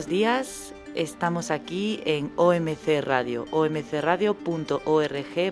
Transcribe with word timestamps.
buenos 0.00 0.18
días. 0.18 0.72
Estamos 0.94 1.50
aquí 1.50 2.00
en 2.06 2.32
OMC 2.36 3.02
Radio, 3.02 3.44
omcradio.org 3.50 4.40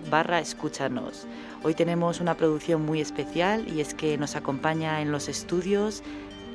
barra 0.09 0.39
escúchanos. 0.39 1.27
Hoy 1.61 1.75
tenemos 1.75 2.19
una 2.19 2.35
producción 2.35 2.83
muy 2.83 2.99
especial 2.99 3.67
y 3.71 3.79
es 3.79 3.93
que 3.93 4.17
nos 4.17 4.35
acompaña 4.35 5.03
en 5.03 5.11
los 5.11 5.29
estudios 5.29 6.01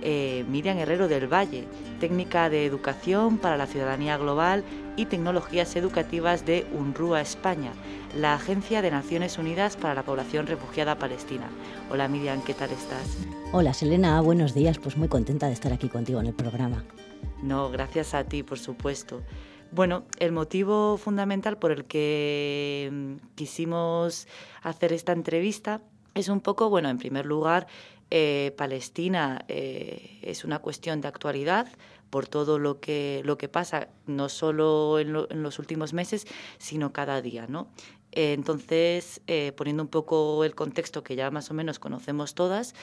eh, 0.03 0.45
Miriam 0.49 0.77
Herrero 0.77 1.07
del 1.07 1.33
Valle, 1.33 1.69
técnica 2.01 2.51
de 2.51 2.67
educación 2.67 3.39
para 3.39 3.57
la 3.57 3.69
ciudadanía 3.69 4.17
global 4.17 4.65
y 4.97 5.07
tecnologías 5.07 5.77
educativas 5.77 6.45
de 6.45 6.67
UNRWA 6.73 7.21
España, 7.21 7.71
la 8.19 8.35
Agencia 8.35 8.83
de 8.83 8.91
Naciones 8.91 9.39
Unidas 9.39 9.77
para 9.77 9.95
la 9.95 10.03
Población 10.03 10.49
Refugiada 10.49 10.99
Palestina. 10.99 11.49
Hola 11.93 12.09
Miriam, 12.09 12.43
¿qué 12.43 12.55
tal 12.55 12.71
estás? 12.71 13.19
Hola 13.53 13.73
Selena, 13.73 14.21
buenos 14.21 14.53
días, 14.53 14.81
pues 14.81 14.97
muy 14.97 15.07
contenta 15.07 15.47
de 15.47 15.53
estar 15.53 15.73
aquí 15.73 15.89
contigo 15.89 16.19
en 16.19 16.27
el 16.27 16.35
programa. 16.35 16.83
No, 17.43 17.71
gracias 17.71 18.15
a 18.15 18.25
ti, 18.25 18.43
por 18.43 18.59
supuesto. 18.59 19.23
Bueno, 19.71 20.05
el 20.21 20.31
motivo 20.31 20.97
fundamental 20.99 21.59
por 21.59 21.73
el 21.73 21.85
que 21.85 22.89
mm, 22.93 23.35
quisimos 23.35 24.29
hacer 24.63 24.93
esta 24.93 25.13
entrevista 25.13 25.81
es 26.15 26.29
un 26.29 26.41
poco, 26.41 26.71
bueno, 26.71 26.89
en 26.89 26.99
primer 26.99 27.27
lugar, 27.27 27.67
eh, 28.11 28.55
Palestina 28.57 29.45
eh, 29.49 30.21
es 30.23 30.45
una 30.45 30.61
cuestión 30.61 31.01
de 31.01 31.09
actualidad 31.09 31.67
por 32.11 32.29
todo 32.29 32.61
lo 32.61 32.79
que, 32.79 33.23
lo 33.25 33.37
que 33.37 33.49
pasa, 33.49 33.89
no 34.07 34.29
solo 34.29 35.01
en, 35.01 35.13
los 35.13 35.59
últimos 35.59 35.93
meses, 35.93 36.27
sino 36.59 36.93
cada 36.93 37.21
día. 37.21 37.47
¿no? 37.49 37.67
Eh, 38.13 38.33
entonces, 38.35 39.21
poniendo 39.57 39.83
un 39.83 39.89
poco 39.89 40.45
el 40.45 40.55
contexto 40.55 41.03
que 41.03 41.17
ya 41.17 41.33
más 41.33 41.51
o 41.51 41.55
menos 41.55 41.81
conocemos 41.81 42.37
todas, 42.37 42.77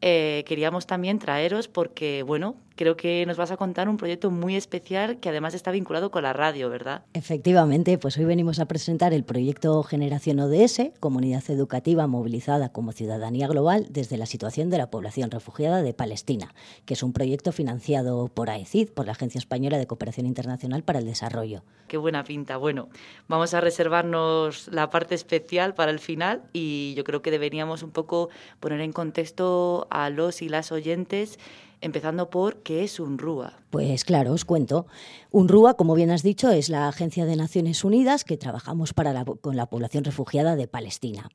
queríamos 0.00 0.88
también 0.88 1.20
traeros 1.20 1.68
porque, 1.68 2.24
bueno, 2.24 2.56
creo 2.76 2.96
que 2.96 3.24
nos 3.26 3.36
vas 3.36 3.50
a 3.50 3.56
contar 3.56 3.88
un 3.88 3.96
proyecto 3.96 4.30
muy 4.30 4.56
especial 4.56 5.18
que 5.20 5.28
además 5.28 5.54
está 5.54 5.70
vinculado 5.70 6.10
con 6.10 6.22
la 6.22 6.32
radio, 6.32 6.70
¿verdad? 6.70 7.02
Efectivamente, 7.14 7.98
pues 7.98 8.16
hoy 8.18 8.24
venimos 8.24 8.58
a 8.58 8.66
presentar 8.66 9.12
el 9.12 9.24
proyecto 9.24 9.82
Generación 9.82 10.40
ODS, 10.40 10.92
comunidad 11.00 11.42
educativa 11.48 12.06
movilizada 12.06 12.70
como 12.70 12.92
ciudadanía 12.92 13.46
global 13.48 13.86
desde 13.90 14.16
la 14.16 14.26
situación 14.26 14.70
de 14.70 14.78
la 14.78 14.90
población 14.90 15.30
refugiada 15.30 15.82
de 15.82 15.94
Palestina, 15.94 16.54
que 16.86 16.94
es 16.94 17.02
un 17.02 17.12
proyecto 17.12 17.52
financiado 17.52 18.28
por 18.28 18.50
AECID, 18.50 18.90
por 18.90 19.06
la 19.06 19.12
Agencia 19.12 19.38
Española 19.38 19.78
de 19.78 19.86
Cooperación 19.86 20.26
Internacional 20.26 20.82
para 20.82 20.98
el 20.98 21.06
Desarrollo. 21.06 21.62
Qué 21.88 21.96
buena 21.96 22.24
pinta. 22.24 22.56
Bueno, 22.56 22.88
vamos 23.28 23.54
a 23.54 23.60
reservarnos 23.60 24.68
la 24.68 24.90
parte 24.90 25.14
especial 25.14 25.74
para 25.74 25.90
el 25.90 25.98
final 25.98 26.42
y 26.52 26.94
yo 26.96 27.04
creo 27.04 27.22
que 27.22 27.30
deberíamos 27.30 27.82
un 27.82 27.90
poco 27.90 28.30
poner 28.60 28.80
en 28.80 28.92
contexto 28.92 29.86
a 29.90 30.10
los 30.10 30.42
y 30.42 30.48
las 30.48 30.72
oyentes 30.72 31.38
empezando 31.82 32.30
por 32.30 32.62
qué 32.62 32.84
es 32.84 32.98
UNRWA. 32.98 33.52
Pues 33.70 34.04
claro, 34.04 34.32
os 34.32 34.44
cuento. 34.46 34.86
UNRWA, 35.30 35.74
como 35.74 35.94
bien 35.94 36.10
has 36.10 36.22
dicho, 36.22 36.50
es 36.50 36.70
la 36.70 36.88
agencia 36.88 37.26
de 37.26 37.36
Naciones 37.36 37.84
Unidas 37.84 38.24
que 38.24 38.38
trabajamos 38.38 38.94
para 38.94 39.24
con 39.24 39.56
la 39.56 39.66
población 39.66 40.04
refugiada 40.04 40.56
de 40.56 40.68
Palestina. 40.68 41.28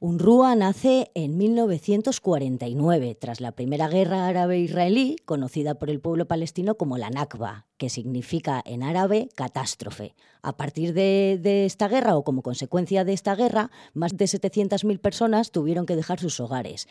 UNRWA 0.00 0.54
nace 0.56 1.10
en 1.14 1.36
1949, 1.36 3.16
tras 3.18 3.40
la 3.40 3.52
Primera 3.52 3.88
Guerra 3.88 4.26
Árabe-Israelí, 4.26 5.16
conocida 5.24 5.76
por 5.76 5.88
el 5.88 6.00
pueblo 6.00 6.26
palestino 6.26 6.74
como 6.76 6.98
la 6.98 7.10
Nakba, 7.10 7.66
que 7.78 7.88
significa 7.88 8.62
en 8.64 8.82
árabe 8.82 9.28
catástrofe. 9.34 10.14
A 10.42 10.56
partir 10.56 10.94
de, 10.94 11.38
de 11.40 11.64
esta 11.64 11.88
guerra 11.88 12.16
o 12.16 12.24
como 12.24 12.42
consecuencia 12.42 13.04
de 13.04 13.12
esta 13.12 13.34
guerra, 13.34 13.70
más 13.92 14.16
de 14.16 14.24
700.000 14.26 14.98
personas 15.00 15.52
tuvieron 15.52 15.86
que 15.86 15.96
dejar 15.96 16.18
sus 16.20 16.40
hogares. 16.40 16.88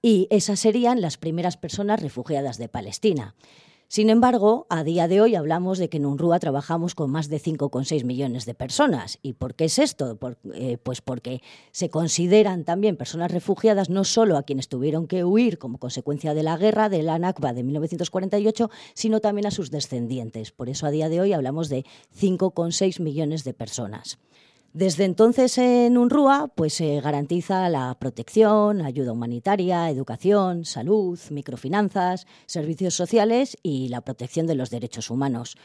Y 0.00 0.28
esas 0.30 0.60
serían 0.60 1.00
las 1.00 1.18
primeras 1.18 1.56
personas 1.56 2.00
refugiadas 2.00 2.56
de 2.58 2.68
Palestina. 2.68 3.34
Sin 3.88 4.10
embargo, 4.10 4.66
a 4.70 4.82
día 4.82 5.08
de 5.08 5.20
hoy 5.20 5.34
hablamos 5.34 5.78
de 5.78 5.88
que 5.88 5.98
en 5.98 6.06
UNRWA 6.06 6.38
trabajamos 6.38 6.94
con 6.94 7.10
más 7.10 7.28
de 7.28 7.40
5,6 7.40 8.04
millones 8.04 8.46
de 8.46 8.54
personas. 8.54 9.18
¿Y 9.22 9.34
por 9.34 9.54
qué 9.54 9.66
es 9.66 9.78
esto? 9.78 10.18
Eh, 10.54 10.78
pues 10.82 11.00
porque 11.00 11.42
se 11.70 11.90
consideran 11.90 12.64
también 12.64 12.96
personas 12.96 13.30
refugiadas 13.30 13.90
no 13.90 14.04
solo 14.04 14.36
a 14.36 14.42
quienes 14.42 14.68
tuvieron 14.68 15.06
que 15.06 15.24
huir 15.24 15.58
como 15.58 15.78
consecuencia 15.78 16.34
de 16.34 16.42
la 16.42 16.56
guerra 16.56 16.88
de 16.88 17.02
la 17.02 17.18
Nakba 17.18 17.52
de 17.52 17.62
1948, 17.62 18.70
sino 18.94 19.20
también 19.20 19.46
a 19.46 19.50
sus 19.50 19.70
descendientes. 19.70 20.50
Por 20.50 20.68
eso 20.68 20.86
a 20.86 20.90
día 20.90 21.08
de 21.08 21.20
hoy 21.20 21.32
hablamos 21.32 21.68
de 21.68 21.84
5,6 22.18 23.00
millones 23.00 23.44
de 23.44 23.54
personas. 23.54 24.18
Desde 24.74 25.04
entonces 25.04 25.56
en 25.56 25.96
UNRWA 25.96 26.48
pues 26.52 26.74
se 26.74 27.00
garantiza 27.00 27.68
la 27.68 27.96
protección, 27.96 28.80
ayuda 28.80 29.12
humanitaria, 29.12 29.88
educación, 29.88 30.64
salud, 30.64 31.16
microfinanzas, 31.30 32.26
servicios 32.46 32.94
sociales 32.94 33.56
y 33.62 33.86
la 33.86 34.00
protección 34.00 34.48
de 34.48 34.56
los 34.56 34.70
derechos 34.70 35.10
humanos. 35.10 35.56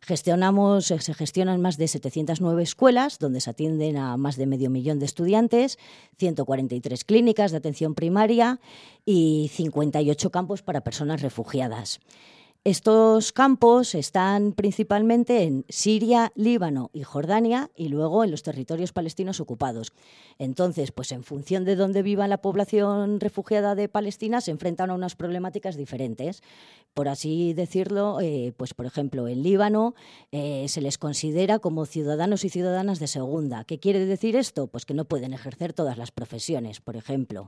Gestionamos, 0.00 0.86
se 0.86 1.14
gestionan 1.14 1.60
más 1.60 1.76
de 1.76 1.86
709 1.86 2.60
escuelas 2.64 3.20
donde 3.20 3.40
se 3.40 3.50
atienden 3.50 3.98
a 3.98 4.16
más 4.16 4.34
de 4.34 4.46
medio 4.46 4.68
millón 4.68 4.98
de 4.98 5.06
estudiantes, 5.06 5.78
143 6.18 7.04
clínicas 7.04 7.52
de 7.52 7.58
atención 7.58 7.94
primaria 7.94 8.58
y 9.04 9.48
58 9.54 10.30
campos 10.30 10.62
para 10.62 10.82
personas 10.82 11.22
refugiadas. 11.22 12.00
Estos 12.66 13.30
campos 13.30 13.94
están 13.94 14.50
principalmente 14.50 15.44
en 15.44 15.64
Siria, 15.68 16.32
Líbano 16.34 16.90
y 16.92 17.04
Jordania 17.04 17.70
y 17.76 17.90
luego 17.90 18.24
en 18.24 18.32
los 18.32 18.42
territorios 18.42 18.92
palestinos 18.92 19.38
ocupados. 19.38 19.92
Entonces, 20.36 20.90
pues 20.90 21.12
en 21.12 21.22
función 21.22 21.64
de 21.64 21.76
dónde 21.76 22.02
viva 22.02 22.26
la 22.26 22.42
población 22.42 23.20
refugiada 23.20 23.76
de 23.76 23.88
Palestina, 23.88 24.40
se 24.40 24.50
enfrentan 24.50 24.90
a 24.90 24.94
unas 24.94 25.14
problemáticas 25.14 25.76
diferentes. 25.76 26.42
Por 26.92 27.08
así 27.08 27.52
decirlo, 27.52 28.18
eh, 28.20 28.52
pues 28.56 28.74
por 28.74 28.86
ejemplo, 28.86 29.28
en 29.28 29.44
Líbano 29.44 29.94
eh, 30.32 30.66
se 30.68 30.80
les 30.80 30.98
considera 30.98 31.60
como 31.60 31.86
ciudadanos 31.86 32.44
y 32.44 32.48
ciudadanas 32.48 32.98
de 32.98 33.06
segunda. 33.06 33.62
¿Qué 33.62 33.78
quiere 33.78 34.06
decir 34.06 34.34
esto? 34.34 34.66
Pues 34.66 34.86
que 34.86 34.94
no 34.94 35.04
pueden 35.04 35.34
ejercer 35.34 35.72
todas 35.72 35.98
las 35.98 36.10
profesiones, 36.10 36.80
por 36.80 36.96
ejemplo. 36.96 37.46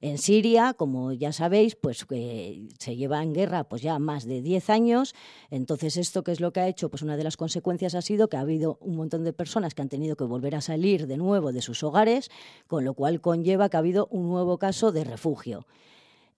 En 0.00 0.18
Siria, 0.18 0.74
como 0.74 1.12
ya 1.12 1.32
sabéis, 1.32 1.74
pues 1.74 2.06
eh, 2.10 2.68
se 2.78 2.94
lleva 2.94 3.22
en 3.22 3.32
guerra 3.32 3.64
pues 3.64 3.82
ya 3.82 3.98
más 3.98 4.26
de 4.26 4.42
10 4.42 4.59
años. 4.68 5.14
Entonces, 5.50 5.96
¿esto 5.96 6.22
qué 6.22 6.32
es 6.32 6.40
lo 6.40 6.52
que 6.52 6.60
ha 6.60 6.68
hecho? 6.68 6.90
Pues 6.90 7.02
una 7.02 7.16
de 7.16 7.24
las 7.24 7.38
consecuencias 7.38 7.94
ha 7.94 8.02
sido 8.02 8.28
que 8.28 8.36
ha 8.36 8.40
habido 8.40 8.76
un 8.82 8.96
montón 8.96 9.24
de 9.24 9.32
personas 9.32 9.74
que 9.74 9.80
han 9.80 9.88
tenido 9.88 10.16
que 10.16 10.24
volver 10.24 10.56
a 10.56 10.60
salir 10.60 11.06
de 11.06 11.16
nuevo 11.16 11.52
de 11.52 11.62
sus 11.62 11.82
hogares, 11.82 12.30
con 12.66 12.84
lo 12.84 12.92
cual 12.92 13.20
conlleva 13.20 13.70
que 13.70 13.76
ha 13.76 13.80
habido 13.80 14.08
un 14.10 14.28
nuevo 14.28 14.58
caso 14.58 14.92
de 14.92 15.04
refugio. 15.04 15.66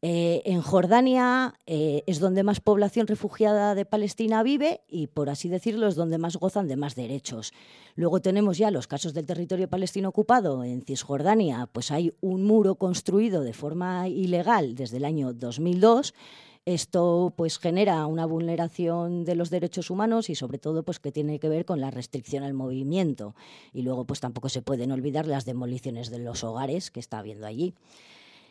Eh, 0.05 0.43
en 0.47 0.62
Jordania 0.62 1.55
eh, 1.65 2.03
es 2.09 2.19
donde 2.19 2.43
más 2.43 2.59
población 2.59 3.06
refugiada 3.06 3.77
de 3.77 3.84
Palestina 3.84 4.43
vive 4.43 4.81
y, 4.88 5.06
por 5.06 5.31
así 5.31 5.49
decirlo, 5.49 5.87
es 5.87 5.94
donde 5.94 6.19
más 6.19 6.37
gozan 6.37 6.66
de 6.66 6.75
más 6.75 6.97
derechos. 6.97 7.53
Luego 7.94 8.21
tenemos 8.21 8.59
ya 8.59 8.72
los 8.72 8.88
casos 8.88 9.15
del 9.15 9.27
territorio 9.27 9.69
palestino 9.69 10.09
ocupado. 10.09 10.65
En 10.65 10.82
Cisjordania, 10.82 11.69
pues 11.71 11.93
hay 11.93 12.12
un 12.21 12.43
muro 12.43 12.75
construido 12.75 13.43
de 13.43 13.53
forma 13.53 14.09
ilegal 14.09 14.75
desde 14.75 14.97
el 14.97 15.05
año 15.05 15.32
2002 15.32 16.15
esto 16.65 17.34
pues 17.37 17.59
genera 17.59 18.06
una 18.06 18.25
vulneración 18.25 19.25
de 19.25 19.34
los 19.34 19.50
derechos 19.50 19.91
humanos 19.91 20.31
y 20.31 20.34
sobre 20.34 20.59
todo 20.59 20.84
pues 20.84 21.00
que 21.00 21.11
tiene 21.11 21.41
que 21.41 21.49
ver 21.49 21.65
con 21.65 21.81
la 21.81 21.91
restricción 21.91 22.45
al 22.45 22.55
movimiento 22.55 23.34
y 23.73 23.83
luego 23.83 24.05
pues 24.05 24.21
tampoco 24.21 24.49
se 24.49 24.62
pueden 24.62 24.93
olvidar 24.93 25.27
las 25.27 25.45
demoliciones 25.45 26.11
de 26.11 26.21
los 26.21 26.45
hogares 26.45 26.91
que 26.91 27.00
está 27.00 27.19
habiendo 27.19 27.47
allí. 27.47 27.75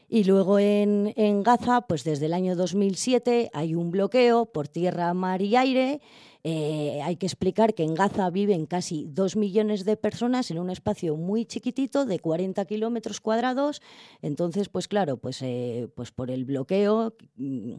Y 0.10 0.26
luego 0.26 0.60
en, 0.60 1.14
en 1.16 1.42
Gaza, 1.42 1.82
pues 1.82 2.04
desde 2.04 2.26
el 2.26 2.34
año 2.34 2.58
2007 2.58 3.50
hay 3.54 3.76
un 3.76 3.92
bloqueo 3.92 4.46
por 4.46 4.68
tierra, 4.68 5.14
mar 5.14 5.42
y 5.42 5.56
aire 5.56 6.02
eh, 6.44 7.02
hay 7.04 7.18
que 7.18 7.26
explicar 7.26 7.74
que 7.74 7.84
en 7.84 7.94
Gaza 7.94 8.30
viven 8.30 8.66
casi 8.66 9.06
dos 9.08 9.36
millones 9.36 9.86
de 9.86 9.98
personas 9.98 10.50
en 10.52 10.60
un 10.60 10.70
espacio 10.70 11.16
muy 11.16 11.46
chiquitito 11.46 12.06
de 12.06 12.20
40 12.20 12.66
kilómetros 12.66 13.22
cuadrados. 13.22 13.82
Entonces, 14.22 14.70
pues 14.70 14.88
claro, 14.88 15.18
pues, 15.18 15.42
eh, 15.42 15.90
pues 15.96 16.12
por 16.12 16.32
el 16.32 16.46
bloqueo 16.46 17.14
mm, 17.36 17.74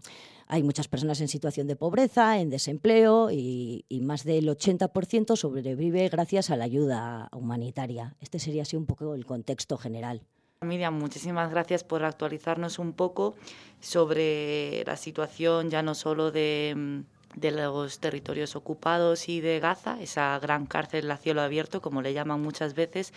hay 0.47 0.63
muchas 0.63 0.87
personas 0.87 1.21
en 1.21 1.29
situación 1.29 1.67
de 1.67 1.77
pobreza, 1.77 2.39
en 2.39 2.51
desempleo 2.51 3.31
y, 3.31 3.85
más 4.03 4.25
del 4.25 4.49
80% 4.49 5.37
sobrevive 5.37 6.09
gracias 6.09 6.51
a 6.51 6.57
la 6.57 6.65
ayuda 6.65 7.31
humanitaria. 7.33 8.17
Este 8.21 8.39
sería 8.39 8.63
así 8.63 8.77
un 8.77 8.87
poco 8.87 9.15
el 9.15 9.25
contexto 9.25 9.79
general. 9.79 10.23
Miriam, 10.61 10.95
muchísimas 10.95 11.51
gracias 11.51 11.85
por 11.85 12.05
actualizarnos 12.05 12.79
un 12.79 12.93
poco 12.93 13.35
sobre 13.81 14.85
la 14.85 14.97
situación 14.97 15.71
ya 15.71 15.83
no 15.83 15.95
solo 15.95 16.31
de 16.31 16.75
mm, 16.77 17.01
de 17.35 17.51
los 17.51 17.99
territorios 17.99 18.57
ocupados 18.57 19.29
y 19.29 19.41
de 19.41 19.61
Gaza, 19.61 20.01
esa 20.01 20.39
gran 20.39 20.67
cárcel 20.67 21.11
a 21.11 21.17
cielo 21.17 21.41
abierto, 21.43 21.81
como 21.81 22.03
le 22.03 22.13
llaman 22.13 22.41
muchas 22.41 22.75
veces, 22.75 23.13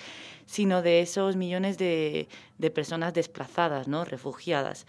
sino 0.46 0.82
de 0.82 1.02
esos 1.02 1.36
millones 1.36 1.78
de, 1.78 2.28
personas 2.74 3.14
desplazadas, 3.14 3.88
¿no? 3.88 4.06
refugiadas. 4.06 4.86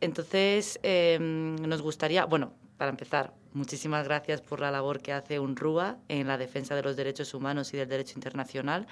Entonces, 0.00 0.78
em, 0.82 1.56
nos 1.56 1.82
gustaría, 1.82 2.24
bueno, 2.24 2.52
para 2.76 2.90
empezar, 2.90 3.32
muchísimas 3.52 4.04
gracias 4.04 4.40
por 4.40 4.60
la 4.60 4.70
labor 4.70 5.00
que 5.00 5.12
hace 5.12 5.38
UNRWA 5.38 5.98
en 6.08 6.26
la 6.26 6.38
defensa 6.38 6.74
de 6.74 6.82
los 6.82 6.96
derechos 6.96 7.32
humanos 7.34 7.72
y 7.72 7.76
del 7.76 7.88
derecho 7.88 8.14
internacional. 8.16 8.86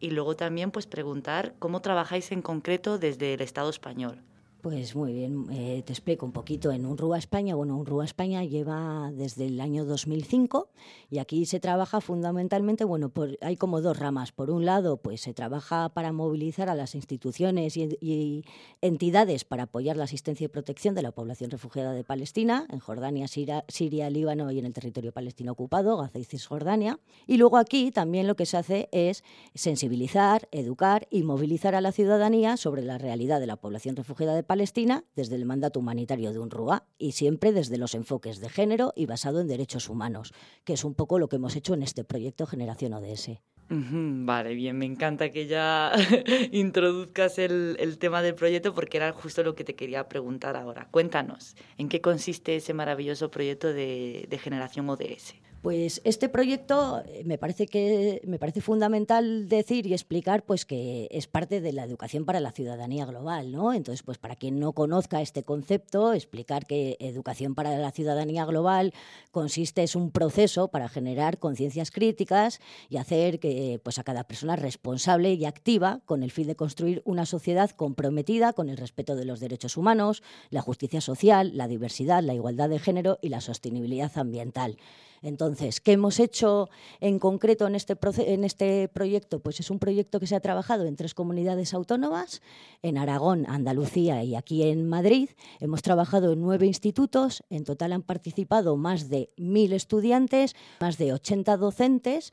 Y 0.00 0.10
luego 0.10 0.36
también, 0.36 0.70
pues, 0.70 0.86
preguntar 0.86 1.54
cómo 1.58 1.80
trabajáis 1.80 2.32
en 2.32 2.42
concreto 2.42 2.98
desde 2.98 3.34
el 3.34 3.40
Estado 3.42 3.70
español. 3.70 4.22
Pues 4.66 4.96
muy 4.96 5.12
bien, 5.12 5.46
eh, 5.52 5.84
te 5.86 5.92
explico 5.92 6.26
un 6.26 6.32
poquito. 6.32 6.72
En 6.72 6.86
UNRWA 6.86 7.18
España, 7.18 7.54
bueno, 7.54 7.76
UNRWA 7.76 8.04
España 8.04 8.42
lleva 8.42 9.12
desde 9.14 9.46
el 9.46 9.60
año 9.60 9.84
2005 9.84 10.70
y 11.08 11.18
aquí 11.18 11.46
se 11.46 11.60
trabaja 11.60 12.00
fundamentalmente, 12.00 12.82
bueno, 12.82 13.12
hay 13.42 13.56
como 13.56 13.80
dos 13.80 13.96
ramas. 13.96 14.32
Por 14.32 14.50
un 14.50 14.64
lado, 14.64 14.96
pues 14.96 15.20
se 15.20 15.32
trabaja 15.34 15.90
para 15.90 16.10
movilizar 16.10 16.68
a 16.68 16.74
las 16.74 16.96
instituciones 16.96 17.76
y, 17.76 18.44
entidades 18.80 19.44
para 19.44 19.62
apoyar 19.62 19.96
la 19.96 20.02
asistencia 20.02 20.46
y 20.46 20.48
protección 20.48 20.96
de 20.96 21.02
la 21.02 21.12
población 21.12 21.52
refugiada 21.52 21.92
de 21.92 22.02
Palestina, 22.02 22.66
en 22.68 22.80
Jordania, 22.80 23.28
Siria, 23.28 24.10
Líbano 24.10 24.50
y 24.50 24.58
en 24.58 24.66
el 24.66 24.72
territorio 24.72 25.12
palestino 25.12 25.52
ocupado, 25.52 25.96
Gaza 25.96 26.18
y 26.18 26.24
Cisjordania. 26.24 26.98
Y 27.28 27.36
luego 27.36 27.56
aquí 27.56 27.92
también 27.92 28.26
lo 28.26 28.34
que 28.34 28.46
se 28.46 28.56
hace 28.56 28.88
es 28.90 29.22
sensibilizar, 29.54 30.48
educar 30.50 31.06
y 31.08 31.22
movilizar 31.22 31.76
a 31.76 31.80
la 31.80 31.92
ciudadanía 31.92 32.56
sobre 32.56 32.82
la 32.82 32.98
realidad 32.98 33.38
de 33.38 33.46
la 33.46 33.54
población 33.54 33.94
refugiada 33.94 34.34
de 34.34 34.42
Palestina 34.42 34.55
Palestina 34.56 35.04
desde 35.14 35.36
el 35.36 35.44
mandato 35.44 35.80
humanitario 35.80 36.32
de 36.32 36.38
UNRWA 36.38 36.86
y 36.96 37.12
siempre 37.12 37.52
desde 37.52 37.76
los 37.76 37.94
enfoques 37.94 38.40
de 38.40 38.48
género 38.48 38.94
y 38.96 39.04
basado 39.04 39.42
en 39.42 39.48
derechos 39.48 39.90
humanos, 39.90 40.32
que 40.64 40.72
es 40.72 40.82
un 40.82 40.94
poco 40.94 41.18
lo 41.18 41.28
que 41.28 41.36
hemos 41.36 41.56
hecho 41.56 41.74
en 41.74 41.82
este 41.82 42.04
proyecto 42.04 42.46
Generación 42.46 42.94
ODS. 42.94 43.32
Vale, 43.68 44.54
bien, 44.54 44.78
me 44.78 44.86
encanta 44.86 45.30
que 45.30 45.46
ya 45.46 45.92
introduzcas 46.52 47.38
el, 47.38 47.98
tema 47.98 48.22
del 48.22 48.34
proyecto 48.34 48.72
porque 48.72 48.96
era 48.96 49.12
justo 49.12 49.42
lo 49.42 49.54
que 49.54 49.64
te 49.64 49.74
quería 49.74 50.08
preguntar 50.08 50.56
ahora. 50.56 50.88
Cuéntanos, 50.90 51.54
¿en 51.76 51.90
qué 51.90 52.00
consiste 52.00 52.56
ese 52.56 52.72
maravilloso 52.72 53.30
proyecto 53.30 53.74
de, 53.74 54.26
de 54.30 54.38
Generación 54.38 54.88
ODS? 54.88 55.34
Pues 55.62 56.00
este 56.04 56.28
proyecto 56.28 57.02
eh, 57.06 57.22
me 57.24 57.38
parece 57.38 57.66
que 57.66 58.20
me 58.24 58.38
parece 58.38 58.60
fundamental 58.60 59.48
decir 59.48 59.86
y 59.86 59.94
explicar 59.94 60.44
pues 60.44 60.64
que 60.64 61.08
es 61.10 61.26
parte 61.26 61.60
de 61.60 61.72
la 61.72 61.82
educación 61.82 62.24
para 62.24 62.38
la 62.38 62.52
ciudadanía 62.52 63.04
global, 63.04 63.50
¿no? 63.50 63.72
Entonces, 63.72 64.04
pues 64.04 64.18
para 64.18 64.36
quien 64.36 64.60
no 64.60 64.72
conozca 64.72 65.20
este 65.22 65.42
concepto, 65.42 66.12
explicar 66.12 66.66
que 66.66 66.96
educación 67.00 67.54
para 67.54 67.76
la 67.78 67.90
ciudadanía 67.90 68.44
global 68.44 68.94
consiste 69.32 69.82
es 69.82 69.96
un 69.96 70.12
proceso 70.12 70.68
para 70.68 70.88
generar 70.88 71.38
conciencias 71.38 71.90
críticas 71.90 72.60
y 72.88 72.98
hacer 72.98 73.40
que 73.40 73.80
pues 73.82 73.98
a 73.98 74.04
cada 74.04 74.24
persona 74.24 74.54
responsable 74.56 75.34
y 75.34 75.46
activa 75.46 76.00
con 76.04 76.22
el 76.22 76.30
fin 76.30 76.46
de 76.46 76.54
construir 76.54 77.02
una 77.04 77.26
sociedad 77.26 77.70
comprometida 77.70 78.52
con 78.52 78.68
el 78.68 78.76
respeto 78.76 79.16
de 79.16 79.24
los 79.24 79.40
derechos 79.40 79.76
humanos, 79.76 80.22
la 80.50 80.62
justicia 80.62 81.00
social, 81.00 81.56
la 81.56 81.66
diversidad, 81.66 82.22
la 82.22 82.34
igualdad 82.34 82.68
de 82.68 82.78
género 82.78 83.18
y 83.20 83.30
la 83.30 83.40
sostenibilidad 83.40 84.16
ambiental. 84.16 84.76
Entonces, 85.22 85.80
¿qué 85.80 85.92
hemos 85.92 86.20
hecho 86.20 86.68
en 87.00 87.18
concreto 87.18 87.66
en 87.66 87.74
este, 87.74 87.96
en 88.18 88.44
este 88.44 88.88
proyecto? 88.88 89.40
Pues 89.40 89.60
es 89.60 89.70
un 89.70 89.78
proyecto 89.78 90.20
que 90.20 90.26
se 90.26 90.36
ha 90.36 90.40
trabajado 90.40 90.86
en 90.86 90.96
tres 90.96 91.14
comunidades 91.14 91.74
autónomas, 91.74 92.42
en 92.82 92.98
Aragón, 92.98 93.44
Andalucía 93.48 94.22
y 94.22 94.34
aquí 94.34 94.62
en 94.62 94.88
Madrid. 94.88 95.30
Hemos 95.60 95.82
trabajado 95.82 96.32
en 96.32 96.40
nueve 96.40 96.66
institutos, 96.66 97.42
en 97.50 97.64
total 97.64 97.92
han 97.92 98.02
participado 98.02 98.76
más 98.76 99.08
de 99.08 99.30
mil 99.36 99.72
estudiantes, 99.72 100.54
más 100.80 100.98
de 100.98 101.12
80 101.12 101.56
docentes 101.56 102.32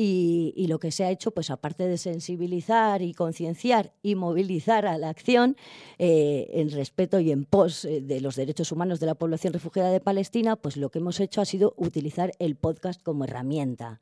y, 0.00 0.66
lo 0.68 0.78
que 0.78 0.92
se 0.92 1.04
ha 1.04 1.10
hecho, 1.10 1.32
pues 1.32 1.50
aparte 1.50 1.88
de 1.88 1.98
sensibilizar 1.98 3.02
y 3.02 3.14
concienciar 3.14 3.92
y 4.00 4.14
movilizar 4.14 4.86
a 4.86 4.96
la 4.96 5.08
acción 5.08 5.56
eh, 5.98 6.48
en 6.52 6.70
respeto 6.70 7.18
y 7.18 7.32
en 7.32 7.44
pos 7.44 7.84
eh, 7.84 8.00
de 8.00 8.20
los 8.20 8.36
derechos 8.36 8.70
humanos 8.70 9.00
de 9.00 9.06
la 9.06 9.16
población 9.16 9.52
refugiada 9.52 9.90
de 9.90 9.98
Palestina, 9.98 10.54
pues 10.54 10.76
lo 10.76 10.90
que 10.90 11.00
hemos 11.00 11.18
hecho 11.18 11.40
ha 11.40 11.44
sido 11.44 11.74
utilizar 11.76 12.30
el 12.38 12.54
podcast 12.54 13.02
como 13.02 13.24
herramienta. 13.24 14.00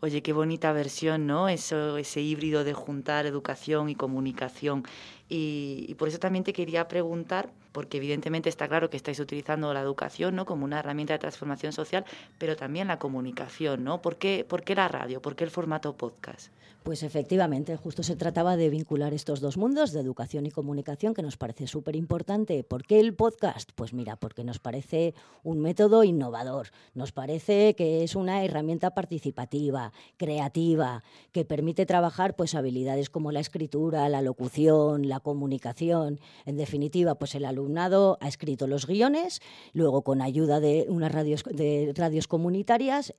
Oye, 0.00 0.22
qué 0.22 0.32
bonita 0.32 0.72
versión, 0.72 1.26
¿no? 1.26 1.50
Eso, 1.50 1.98
ese 1.98 2.22
híbrido 2.22 2.64
de 2.64 2.72
juntar 2.72 3.26
educación 3.26 3.90
y 3.90 3.96
comunicación. 3.96 4.84
Y, 5.28 5.94
por 5.98 6.08
eso 6.08 6.18
también 6.18 6.44
te 6.44 6.54
quería 6.54 6.88
preguntar, 6.88 7.52
porque 7.72 7.98
evidentemente 7.98 8.48
está 8.48 8.68
claro 8.68 8.90
que 8.90 8.96
estáis 8.96 9.20
utilizando 9.20 9.72
la 9.74 9.80
educación 9.80 10.36
¿no? 10.36 10.46
como 10.46 10.64
una 10.64 10.78
herramienta 10.78 11.14
de 11.14 11.18
transformación 11.18 11.72
social, 11.72 12.04
pero 12.38 12.56
también 12.56 12.88
la 12.88 12.98
comunicación, 12.98 13.84
¿no? 13.84 14.02
¿Por 14.02 14.16
qué, 14.16 14.44
¿Por 14.48 14.62
qué 14.62 14.74
la 14.74 14.88
radio? 14.88 15.20
¿Por 15.22 15.36
qué 15.36 15.44
el 15.44 15.50
formato 15.50 15.96
podcast? 15.96 16.50
Pues 16.82 17.02
efectivamente, 17.02 17.76
justo 17.76 18.02
se 18.02 18.16
trataba 18.16 18.56
de 18.56 18.70
vincular 18.70 19.12
estos 19.12 19.40
dos 19.40 19.58
mundos, 19.58 19.92
de 19.92 20.00
educación 20.00 20.46
y 20.46 20.50
comunicación, 20.50 21.12
que 21.12 21.20
nos 21.20 21.36
parece 21.36 21.66
súper 21.66 21.94
importante. 21.94 22.64
¿Por 22.64 22.84
qué 22.84 23.00
el 23.00 23.14
podcast? 23.14 23.70
Pues 23.74 23.92
mira, 23.92 24.16
porque 24.16 24.44
nos 24.44 24.60
parece 24.60 25.12
un 25.42 25.60
método 25.60 26.04
innovador, 26.04 26.68
nos 26.94 27.12
parece 27.12 27.74
que 27.74 28.02
es 28.02 28.14
una 28.14 28.44
herramienta 28.44 28.94
participativa, 28.94 29.92
creativa, 30.16 31.04
que 31.32 31.44
permite 31.44 31.84
trabajar 31.84 32.34
pues 32.34 32.54
habilidades 32.54 33.10
como 33.10 33.30
la 33.30 33.40
escritura, 33.40 34.08
la 34.08 34.22
locución, 34.22 35.06
la 35.06 35.20
comunicación. 35.20 36.18
En 36.46 36.56
definitiva, 36.56 37.14
pues 37.16 37.34
el 37.34 37.44
alumnado 37.60 38.18
ha 38.20 38.28
escrito 38.28 38.66
los 38.66 38.86
guiones, 38.86 39.40
luego 39.72 40.02
con 40.02 40.22
ayuda 40.22 40.60
de 40.60 40.86
unas 40.88 41.12
radios, 41.12 41.44
de 41.44 41.92
radios 41.94 42.26
comunitarias 42.26 43.14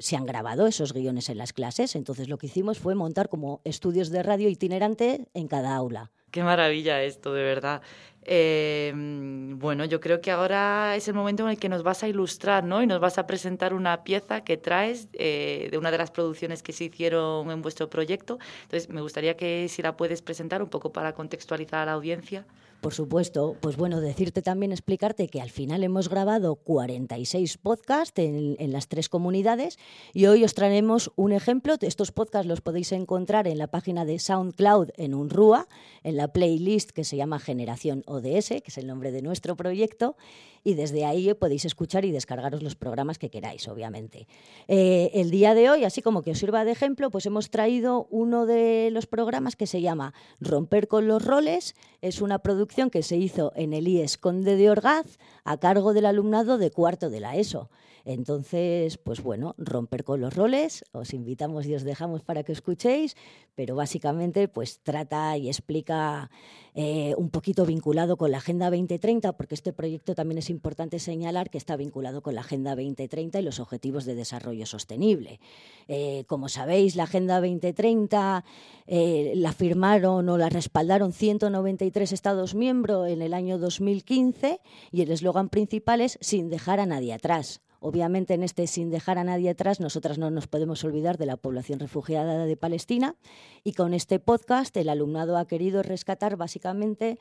se 0.00 0.16
han 0.16 0.26
grabado 0.26 0.66
esos 0.66 0.92
guiones 0.92 1.28
en 1.28 1.38
las 1.38 1.52
clases. 1.52 1.96
Entonces 1.96 2.28
lo 2.28 2.38
que 2.38 2.46
hicimos 2.46 2.78
fue 2.78 2.94
montar 2.94 3.28
como 3.28 3.60
estudios 3.64 4.10
de 4.10 4.22
radio 4.22 4.48
itinerante 4.48 5.26
en 5.34 5.48
cada 5.48 5.74
aula. 5.74 6.12
Qué 6.32 6.42
maravilla 6.42 7.02
esto, 7.02 7.32
de 7.32 7.44
verdad. 7.44 7.82
Eh, 8.24 8.92
bueno, 8.94 9.84
yo 9.84 10.00
creo 10.00 10.20
que 10.20 10.30
ahora 10.30 10.96
es 10.96 11.06
el 11.08 11.14
momento 11.14 11.42
en 11.42 11.50
el 11.50 11.58
que 11.58 11.68
nos 11.68 11.82
vas 11.82 12.02
a 12.02 12.08
ilustrar, 12.08 12.64
¿no? 12.64 12.82
Y 12.82 12.86
nos 12.86 13.00
vas 13.00 13.18
a 13.18 13.26
presentar 13.26 13.74
una 13.74 14.02
pieza 14.02 14.42
que 14.42 14.56
traes 14.56 15.08
eh, 15.12 15.68
de 15.70 15.78
una 15.78 15.90
de 15.90 15.98
las 15.98 16.10
producciones 16.10 16.62
que 16.62 16.72
se 16.72 16.84
hicieron 16.84 17.50
en 17.50 17.62
vuestro 17.62 17.90
proyecto. 17.90 18.38
Entonces, 18.62 18.88
me 18.88 19.02
gustaría 19.02 19.36
que 19.36 19.68
si 19.68 19.82
la 19.82 19.96
puedes 19.96 20.22
presentar 20.22 20.62
un 20.62 20.70
poco 20.70 20.90
para 20.90 21.12
contextualizar 21.12 21.80
a 21.80 21.86
la 21.86 21.92
audiencia. 21.92 22.46
Por 22.82 22.94
supuesto, 22.94 23.56
pues 23.60 23.76
bueno, 23.76 24.00
decirte 24.00 24.42
también, 24.42 24.72
explicarte 24.72 25.28
que 25.28 25.40
al 25.40 25.50
final 25.50 25.84
hemos 25.84 26.08
grabado 26.08 26.56
46 26.56 27.58
podcasts 27.58 28.18
en, 28.18 28.72
las 28.72 28.88
tres 28.88 29.08
comunidades 29.08 29.78
y 30.12 30.26
hoy 30.26 30.42
os 30.42 30.54
traeremos 30.54 31.12
un 31.14 31.30
ejemplo. 31.30 31.76
Estos 31.80 32.10
podcasts 32.10 32.48
los 32.48 32.60
podéis 32.60 32.90
encontrar 32.90 33.46
en 33.46 33.58
la 33.58 33.68
página 33.68 34.04
de 34.04 34.18
SoundCloud 34.18 34.88
en 34.96 35.14
Unrua, 35.14 35.68
en 36.02 36.16
la 36.16 36.21
playlist 36.28 36.90
que 36.90 37.04
se 37.04 37.16
llama 37.16 37.38
Generación 37.38 38.02
ODS, 38.06 38.48
que 38.48 38.68
es 38.68 38.78
el 38.78 38.86
nombre 38.86 39.12
de 39.12 39.22
nuestro 39.22 39.56
proyecto, 39.56 40.16
y 40.64 40.74
desde 40.74 41.04
ahí 41.04 41.32
podéis 41.34 41.64
escuchar 41.64 42.04
y 42.04 42.12
descargaros 42.12 42.62
los 42.62 42.76
programas 42.76 43.18
que 43.18 43.30
queráis, 43.30 43.66
obviamente. 43.68 44.26
Eh, 44.68 45.10
el 45.14 45.30
día 45.30 45.54
de 45.54 45.70
hoy, 45.70 45.84
así 45.84 46.02
como 46.02 46.22
que 46.22 46.32
os 46.32 46.38
sirva 46.38 46.64
de 46.64 46.72
ejemplo, 46.72 47.10
pues 47.10 47.26
hemos 47.26 47.50
traído 47.50 48.06
uno 48.10 48.46
de 48.46 48.90
los 48.92 49.06
programas 49.06 49.56
que 49.56 49.66
se 49.66 49.80
llama 49.80 50.14
Romper 50.40 50.88
con 50.88 51.08
los 51.08 51.24
roles. 51.24 51.74
Es 52.00 52.20
una 52.20 52.38
producción 52.38 52.90
que 52.90 53.02
se 53.02 53.16
hizo 53.16 53.52
en 53.56 53.72
el 53.72 53.88
IES 53.88 54.18
Conde 54.18 54.56
de 54.56 54.70
Orgaz 54.70 55.18
a 55.44 55.58
cargo 55.58 55.92
del 55.92 56.06
alumnado 56.06 56.58
de 56.58 56.70
cuarto 56.70 57.10
de 57.10 57.20
la 57.20 57.36
ESO. 57.36 57.70
Entonces, 58.04 58.98
pues 58.98 59.22
bueno, 59.22 59.54
romper 59.58 60.04
con 60.04 60.20
los 60.20 60.34
roles, 60.34 60.84
os 60.92 61.14
invitamos 61.14 61.66
y 61.66 61.74
os 61.74 61.84
dejamos 61.84 62.22
para 62.22 62.42
que 62.42 62.52
escuchéis, 62.52 63.16
pero 63.54 63.76
básicamente 63.76 64.48
pues 64.48 64.80
trata 64.82 65.36
y 65.36 65.48
explica 65.48 66.30
eh, 66.74 67.14
un 67.16 67.30
poquito 67.30 67.66
vinculado 67.66 68.16
con 68.16 68.30
la 68.30 68.38
Agenda 68.38 68.70
2030, 68.70 69.36
porque 69.36 69.54
este 69.54 69.72
proyecto 69.72 70.14
también 70.14 70.38
es 70.38 70.50
importante 70.50 70.98
señalar 70.98 71.50
que 71.50 71.58
está 71.58 71.76
vinculado 71.76 72.22
con 72.22 72.34
la 72.34 72.40
Agenda 72.40 72.74
2030 72.74 73.40
y 73.40 73.42
los 73.42 73.60
Objetivos 73.60 74.04
de 74.04 74.14
Desarrollo 74.14 74.66
Sostenible. 74.66 75.40
Eh, 75.88 76.24
como 76.26 76.48
sabéis, 76.48 76.96
la 76.96 77.04
Agenda 77.04 77.40
2030 77.40 78.44
eh, 78.86 79.32
la 79.36 79.52
firmaron 79.52 80.28
o 80.28 80.38
la 80.38 80.48
respaldaron 80.48 81.12
193 81.12 82.12
Estados 82.12 82.54
miembros 82.54 83.08
en 83.08 83.22
el 83.22 83.34
año 83.34 83.58
2015 83.58 84.60
y 84.90 85.02
el 85.02 85.10
eslogan 85.10 85.48
principal 85.48 86.00
es 86.00 86.18
sin 86.20 86.48
dejar 86.48 86.80
a 86.80 86.86
nadie 86.86 87.12
atrás. 87.12 87.60
Obviamente, 87.84 88.34
en 88.34 88.44
este 88.44 88.68
sin 88.68 88.90
dejar 88.90 89.18
a 89.18 89.24
nadie 89.24 89.50
atrás, 89.50 89.80
nosotras 89.80 90.16
no 90.16 90.30
nos 90.30 90.46
podemos 90.46 90.84
olvidar 90.84 91.18
de 91.18 91.26
la 91.26 91.36
población 91.36 91.80
refugiada 91.80 92.46
de 92.46 92.56
Palestina 92.56 93.16
y 93.64 93.72
con 93.72 93.92
este 93.92 94.20
podcast 94.20 94.76
el 94.76 94.88
alumnado 94.88 95.36
ha 95.36 95.48
querido 95.48 95.82
rescatar 95.82 96.36
básicamente 96.36 97.18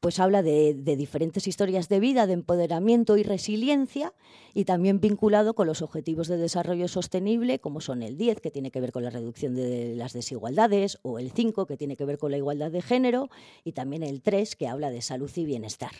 pues 0.00 0.18
habla 0.18 0.42
de, 0.42 0.74
diferentes 0.74 1.46
historias 1.46 1.88
de 1.88 2.00
vida, 2.00 2.26
de 2.26 2.32
empoderamiento 2.32 3.18
y 3.18 3.22
resiliencia, 3.22 4.14
y 4.54 4.64
también 4.64 4.98
vinculado 4.98 5.54
con 5.54 5.66
los 5.66 5.82
objetivos 5.82 6.26
de 6.26 6.38
desarrollo 6.38 6.88
sostenible, 6.88 7.58
como 7.58 7.82
son 7.82 8.02
el 8.02 8.16
10, 8.16 8.40
que 8.40 8.50
tiene 8.50 8.70
que 8.70 8.80
ver 8.80 8.92
con 8.92 9.04
la 9.04 9.10
reducción 9.10 9.54
de 9.54 9.94
las 9.96 10.14
desigualdades, 10.14 10.98
o 11.02 11.18
el 11.18 11.32
5, 11.32 11.66
que 11.66 11.76
tiene 11.76 11.96
que 11.96 12.06
ver 12.06 12.16
con 12.16 12.30
la 12.30 12.38
igualdad 12.38 12.70
de 12.70 12.80
género, 12.80 13.28
y 13.62 13.72
también 13.72 14.02
el 14.02 14.22
3, 14.22 14.56
que 14.56 14.68
habla 14.68 14.90
de 14.90 15.02
salud 15.02 15.30
y 15.36 15.44
bienestar. 15.44 15.92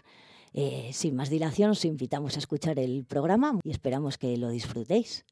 Eh, 0.53 0.91
sin 0.93 1.15
más 1.15 1.31
dilación, 1.31 1.71
os 1.71 1.85
invitamos 1.85 2.37
a 2.37 2.39
escuchar 2.39 2.79
el 2.79 3.05
programa 3.05 3.59
y 3.63 3.71
esperamos 3.71 4.19
que 4.19 4.37
lo 4.37 4.49
disfrutéis. 4.51 5.25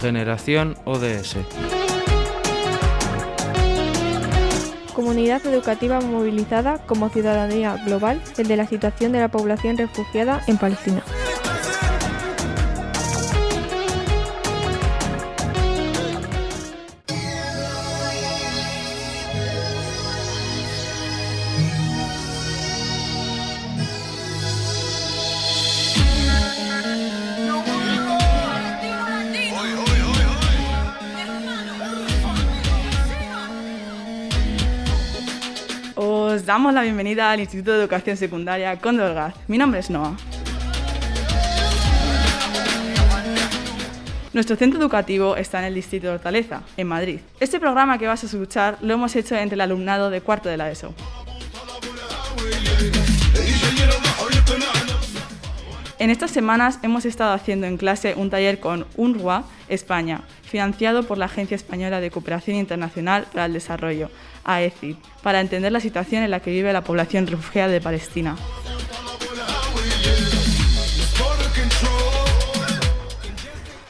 Generación 0.00 0.76
ODS. 0.84 1.36
Comunidad 4.94 5.44
educativa 5.46 6.00
movilizada 6.00 6.84
como 6.86 7.08
ciudadanía 7.08 7.76
global 7.86 8.20
desde 8.36 8.56
la 8.56 8.66
situación 8.66 9.12
de 9.12 9.20
la 9.20 9.30
población 9.30 9.78
refugiada 9.78 10.42
en 10.46 10.58
Palestina. 10.58 11.02
Damos 36.52 36.74
la 36.74 36.82
bienvenida 36.82 37.30
al 37.30 37.40
Instituto 37.40 37.72
de 37.72 37.78
Educación 37.78 38.18
Secundaria 38.18 38.78
Condorgaz. 38.78 39.32
Mi 39.48 39.56
nombre 39.56 39.80
es 39.80 39.88
Noah. 39.88 40.14
Nuestro 44.34 44.56
centro 44.56 44.78
educativo 44.78 45.34
está 45.36 45.60
en 45.60 45.64
el 45.64 45.74
distrito 45.74 46.08
de 46.08 46.12
Hortaleza, 46.12 46.60
en 46.76 46.88
Madrid. 46.88 47.20
Este 47.40 47.58
programa 47.58 47.96
que 47.96 48.06
vas 48.06 48.22
a 48.22 48.26
escuchar 48.26 48.76
lo 48.82 48.92
hemos 48.92 49.16
hecho 49.16 49.34
entre 49.34 49.54
el 49.54 49.62
alumnado 49.62 50.10
de 50.10 50.20
cuarto 50.20 50.50
de 50.50 50.58
la 50.58 50.70
ESO. 50.70 50.92
En 55.98 56.10
estas 56.10 56.32
semanas 56.32 56.80
hemos 56.82 57.06
estado 57.06 57.32
haciendo 57.32 57.66
en 57.66 57.78
clase 57.78 58.12
un 58.14 58.28
taller 58.28 58.60
con 58.60 58.84
UNRWA 58.98 59.44
España, 59.68 60.20
financiado 60.52 61.04
por 61.04 61.16
la 61.16 61.24
Agencia 61.24 61.54
Española 61.54 61.98
de 61.98 62.10
Cooperación 62.10 62.58
Internacional 62.58 63.26
para 63.32 63.46
el 63.46 63.54
Desarrollo, 63.54 64.10
AECI, 64.44 64.98
para 65.22 65.40
entender 65.40 65.72
la 65.72 65.80
situación 65.80 66.22
en 66.22 66.30
la 66.30 66.40
que 66.40 66.50
vive 66.50 66.74
la 66.74 66.84
población 66.84 67.26
refugiada 67.26 67.68
de 67.68 67.80
Palestina. 67.80 68.36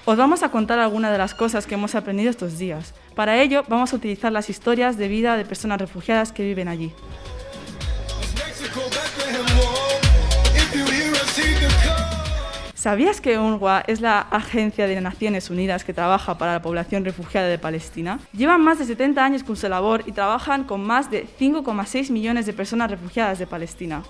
Os 0.05 0.17
vamos 0.17 0.45
a 0.45 0.51
contar 0.51 0.79
algunas 0.79 1.11
de 1.11 1.19
las 1.19 1.35
cosas 1.35 1.67
que 1.67 1.75
hemos 1.75 1.97
aprendido 1.97 2.31
estos 2.31 2.59
días. 2.59 2.95
Para 3.17 3.43
ello, 3.43 3.65
vamos 3.67 3.93
a 3.93 3.97
utilizar 3.97 4.31
las 4.31 4.49
historias 4.49 4.97
de 4.97 5.09
vida 5.09 5.37
de 5.37 5.45
personas 5.45 5.81
refugiadas 5.81 6.31
que 6.31 6.45
viven 6.45 6.69
allí. 6.69 6.93
¿Sabías 12.83 13.21
que 13.21 13.39
UNRWA 13.39 13.85
es 13.87 14.01
la 14.01 14.19
agencia 14.19 14.89
de 14.89 15.01
Naciones 15.01 15.51
Unidas 15.51 15.85
que 15.85 15.95
trabaja 15.95 16.37
para 16.37 16.55
la 16.55 16.63
población 16.63 17.05
refugiada 17.05 17.47
de 17.47 17.57
Palestina? 17.57 18.19
Llevan 18.33 18.61
más 18.61 18.81
de 18.81 18.87
70 18.87 19.25
años 19.25 19.45
con 19.45 19.57
su 19.57 19.69
labor 19.69 20.03
y 20.05 20.11
trabajan 20.11 20.65
con 20.65 20.85
más 20.85 21.09
de 21.09 21.25
5,6 21.39 22.11
millones 22.11 22.45
de 22.45 22.53
personas 22.53 22.91
refugiadas 22.91 23.39
de 23.39 23.47
Palestina. 23.47 24.03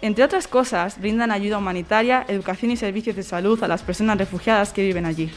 Entre 0.00 0.24
otras 0.24 0.48
cosas, 0.48 0.98
brindan 0.98 1.30
ayuda 1.30 1.58
humanitaria, 1.58 2.24
educación 2.26 2.70
y 2.70 2.78
servicios 2.78 3.16
de 3.16 3.22
salud 3.22 3.62
a 3.62 3.68
las 3.68 3.82
personas 3.82 4.16
refugiadas 4.16 4.72
que 4.72 4.80
viven 4.80 5.04
allí. 5.04 5.30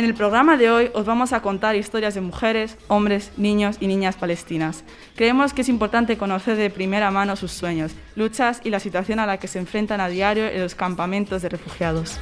En 0.00 0.06
el 0.06 0.14
programa 0.14 0.56
de 0.56 0.70
hoy 0.70 0.90
os 0.94 1.04
vamos 1.04 1.34
a 1.34 1.42
contar 1.42 1.76
historias 1.76 2.14
de 2.14 2.22
mujeres, 2.22 2.78
hombres, 2.88 3.32
niños 3.36 3.76
y 3.80 3.86
niñas 3.86 4.16
palestinas. 4.16 4.82
Creemos 5.14 5.52
que 5.52 5.60
es 5.60 5.68
importante 5.68 6.16
conocer 6.16 6.56
de 6.56 6.70
primera 6.70 7.10
mano 7.10 7.36
sus 7.36 7.52
sueños, 7.52 7.92
luchas 8.16 8.62
y 8.64 8.70
la 8.70 8.80
situación 8.80 9.18
a 9.18 9.26
la 9.26 9.36
que 9.36 9.46
se 9.46 9.58
enfrentan 9.58 10.00
a 10.00 10.08
diario 10.08 10.46
en 10.46 10.62
los 10.62 10.74
campamentos 10.74 11.42
de 11.42 11.50
refugiados. 11.50 12.18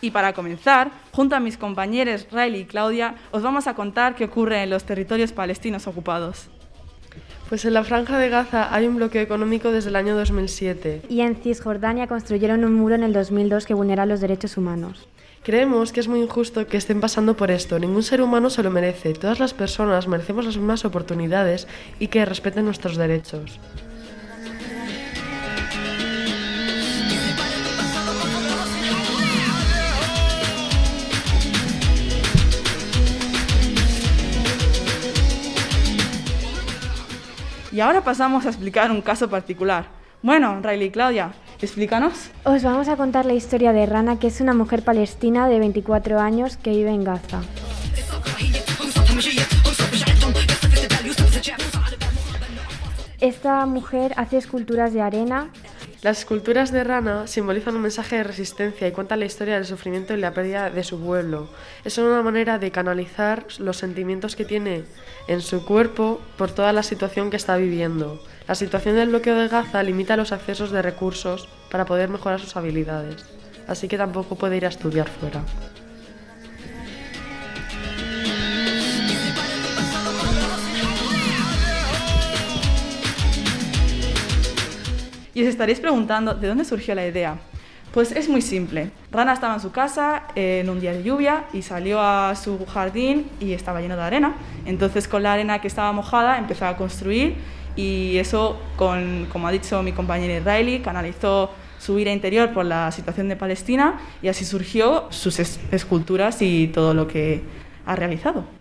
Y 0.00 0.12
para 0.12 0.32
comenzar, 0.32 0.92
junto 1.10 1.34
a 1.34 1.40
mis 1.40 1.56
compañeros 1.56 2.28
Riley 2.30 2.60
y 2.60 2.66
Claudia, 2.66 3.16
os 3.32 3.42
vamos 3.42 3.66
a 3.66 3.74
contar 3.74 4.14
qué 4.14 4.26
ocurre 4.26 4.62
en 4.62 4.70
los 4.70 4.84
territorios 4.84 5.32
palestinos 5.32 5.88
ocupados. 5.88 6.48
Pues 7.50 7.64
en 7.64 7.74
la 7.74 7.82
franja 7.82 8.16
de 8.16 8.28
Gaza 8.28 8.72
hay 8.72 8.86
un 8.86 8.94
bloqueo 8.94 9.20
económico 9.20 9.72
desde 9.72 9.90
el 9.90 9.96
año 9.96 10.14
2007. 10.14 11.02
Y 11.08 11.22
en 11.22 11.34
Cisjordania 11.34 12.06
construyeron 12.06 12.64
un 12.64 12.74
muro 12.74 12.94
en 12.94 13.02
el 13.02 13.12
2002 13.12 13.66
que 13.66 13.74
vulnera 13.74 14.06
los 14.06 14.20
derechos 14.20 14.56
humanos. 14.56 15.08
Creemos 15.42 15.90
que 15.90 15.98
es 15.98 16.06
muy 16.06 16.20
injusto 16.20 16.64
que 16.68 16.76
estén 16.76 17.00
pasando 17.00 17.36
por 17.36 17.50
esto. 17.50 17.76
Ningún 17.80 18.04
ser 18.04 18.22
humano 18.22 18.50
se 18.50 18.62
lo 18.62 18.70
merece. 18.70 19.14
Todas 19.14 19.40
las 19.40 19.52
personas 19.52 20.06
merecemos 20.06 20.44
las 20.44 20.58
mismas 20.58 20.84
oportunidades 20.84 21.66
y 21.98 22.06
que 22.06 22.24
respeten 22.24 22.66
nuestros 22.66 22.96
derechos. 22.96 23.58
Y 37.80 37.82
ahora 37.82 38.04
pasamos 38.04 38.44
a 38.44 38.50
explicar 38.50 38.90
un 38.90 39.00
caso 39.00 39.30
particular. 39.30 39.86
Bueno, 40.20 40.60
Riley 40.60 40.88
y 40.88 40.90
Claudia, 40.90 41.32
explícanos. 41.62 42.30
Os 42.44 42.62
vamos 42.62 42.88
a 42.88 42.96
contar 42.96 43.24
la 43.24 43.32
historia 43.32 43.72
de 43.72 43.86
Rana, 43.86 44.18
que 44.18 44.26
es 44.26 44.42
una 44.42 44.52
mujer 44.52 44.82
palestina 44.82 45.48
de 45.48 45.58
24 45.58 46.20
años 46.20 46.58
que 46.58 46.72
vive 46.72 46.90
en 46.90 47.04
Gaza. 47.04 47.40
Esta 53.18 53.64
mujer 53.64 54.12
hace 54.18 54.36
esculturas 54.36 54.92
de 54.92 55.00
arena. 55.00 55.48
Las 56.02 56.20
esculturas 56.20 56.72
de 56.72 56.82
Rana 56.82 57.26
simbolizan 57.26 57.76
un 57.76 57.82
mensaje 57.82 58.16
de 58.16 58.24
resistencia 58.24 58.88
y 58.88 58.92
cuentan 58.92 59.20
la 59.20 59.26
historia 59.26 59.56
del 59.56 59.66
sufrimiento 59.66 60.14
y 60.14 60.16
la 60.16 60.32
pérdida 60.32 60.70
de 60.70 60.82
su 60.82 60.98
pueblo. 60.98 61.50
Es 61.84 61.98
una 61.98 62.22
manera 62.22 62.58
de 62.58 62.70
canalizar 62.70 63.44
los 63.58 63.76
sentimientos 63.76 64.34
que 64.34 64.46
tiene 64.46 64.84
en 65.28 65.42
su 65.42 65.62
cuerpo 65.66 66.18
por 66.38 66.52
toda 66.52 66.72
la 66.72 66.82
situación 66.82 67.28
que 67.28 67.36
está 67.36 67.58
viviendo. 67.58 68.18
La 68.48 68.54
situación 68.54 68.96
del 68.96 69.10
bloqueo 69.10 69.36
de 69.36 69.48
Gaza 69.48 69.82
limita 69.82 70.16
los 70.16 70.32
accesos 70.32 70.70
de 70.70 70.80
recursos 70.80 71.50
para 71.70 71.84
poder 71.84 72.08
mejorar 72.08 72.40
sus 72.40 72.56
habilidades, 72.56 73.26
así 73.68 73.86
que 73.86 73.98
tampoco 73.98 74.36
puede 74.36 74.56
ir 74.56 74.64
a 74.64 74.70
estudiar 74.70 75.06
fuera. 75.06 75.42
Y 85.40 85.42
os 85.44 85.48
estaréis 85.48 85.80
preguntando, 85.80 86.34
¿de 86.34 86.48
dónde 86.48 86.66
surgió 86.66 86.94
la 86.94 87.06
idea? 87.06 87.38
Pues 87.94 88.12
es 88.12 88.28
muy 88.28 88.42
simple. 88.42 88.90
Rana 89.10 89.32
estaba 89.32 89.54
en 89.54 89.60
su 89.60 89.72
casa 89.72 90.24
en 90.34 90.68
un 90.68 90.80
día 90.80 90.92
de 90.92 91.02
lluvia 91.02 91.44
y 91.54 91.62
salió 91.62 91.98
a 91.98 92.34
su 92.36 92.66
jardín 92.66 93.24
y 93.40 93.54
estaba 93.54 93.80
lleno 93.80 93.96
de 93.96 94.02
arena. 94.02 94.34
Entonces 94.66 95.08
con 95.08 95.22
la 95.22 95.32
arena 95.32 95.62
que 95.62 95.66
estaba 95.66 95.92
mojada 95.92 96.36
empezó 96.36 96.66
a 96.66 96.76
construir 96.76 97.36
y 97.74 98.18
eso, 98.18 98.60
con, 98.76 99.28
como 99.32 99.48
ha 99.48 99.50
dicho 99.50 99.82
mi 99.82 99.92
compañera 99.92 100.58
Riley, 100.58 100.80
canalizó 100.80 101.48
su 101.78 101.98
ira 101.98 102.12
interior 102.12 102.52
por 102.52 102.66
la 102.66 102.92
situación 102.92 103.30
de 103.30 103.36
Palestina 103.36 103.98
y 104.20 104.28
así 104.28 104.44
surgió 104.44 105.06
sus 105.08 105.38
esculturas 105.38 106.42
y 106.42 106.68
todo 106.68 106.92
lo 106.92 107.08
que 107.08 107.40
ha 107.86 107.96
realizado. 107.96 108.59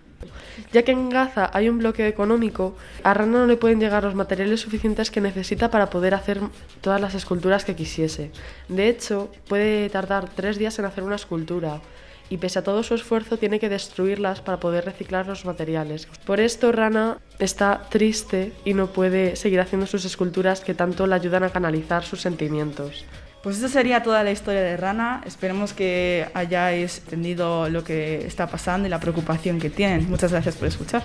Ya 0.72 0.84
que 0.84 0.92
en 0.92 1.10
Gaza 1.10 1.50
hay 1.52 1.68
un 1.68 1.80
bloqueo 1.80 2.06
económico, 2.06 2.76
a 3.04 3.14
Rana 3.14 3.40
no 3.40 3.46
le 3.48 3.58
pueden 3.58 3.80
llegar 3.80 4.04
los 4.04 4.14
materiales 4.14 4.62
suficientes 4.62 5.10
que 5.10 5.20
necesita 5.20 5.72
para 5.72 5.90
poder 5.90 6.14
hacer 6.14 6.40
todas 6.82 7.02
las 7.02 7.16
esculturas 7.16 7.66
que 7.66 7.76
quisiese. 7.76 8.32
De 8.68 8.88
hecho, 8.88 9.32
puede 9.48 9.90
tardar 9.90 10.30
tres 10.30 10.60
días 10.60 10.78
en 10.78 10.86
hacer 10.86 11.04
una 11.04 11.16
escultura 11.16 11.82
y 12.30 12.38
pese 12.38 12.60
a 12.60 12.64
todo 12.64 12.84
su 12.84 12.94
esfuerzo 12.94 13.38
tiene 13.38 13.60
que 13.60 13.70
destruirlas 13.70 14.42
para 14.42 14.60
poder 14.60 14.86
reciclar 14.86 15.26
los 15.26 15.46
materiales. 15.46 16.08
Por 16.26 16.40
esto 16.40 16.72
Rana 16.72 17.18
está 17.40 17.88
triste 17.90 18.54
y 18.64 18.76
no 18.76 18.88
puede 18.88 19.36
seguir 19.36 19.60
haciendo 19.60 19.88
sus 19.88 20.06
esculturas 20.06 20.62
que 20.62 20.76
tanto 20.76 21.08
le 21.08 21.16
ayudan 21.16 21.44
a 21.44 21.50
canalizar 21.50 22.04
sus 22.04 22.22
sentimientos. 22.22 23.06
Pues 23.42 23.58
esa 23.58 23.70
sería 23.70 24.04
toda 24.04 24.24
la 24.24 24.32
historia 24.32 24.62
de 24.62 24.76
Rana. 24.76 25.22
Esperemos 25.26 25.74
que 25.74 26.28
hayáis 26.34 27.00
entendido 27.00 27.70
lo 27.70 27.84
que 27.84 28.26
está 28.28 28.48
pasando 28.48 28.88
y 28.88 28.90
la 28.90 29.00
preocupación 29.00 29.60
que 29.60 29.70
tienen. 29.70 30.10
Muchas 30.10 30.32
gracias 30.32 30.56
por 30.56 30.68
escuchar. 30.68 31.04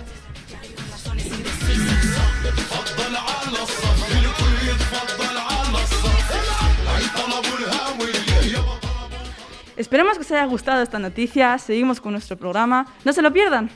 Esperemos 9.77 10.17
que 10.17 10.21
os 10.21 10.31
haya 10.31 10.45
gustado 10.45 10.81
esta 10.81 10.99
noticia. 10.99 11.57
Seguimos 11.57 12.01
con 12.01 12.13
nuestro 12.13 12.37
programa. 12.37 12.87
No 13.03 13.13
se 13.13 13.21
lo 13.21 13.31
pierdan. 13.31 13.69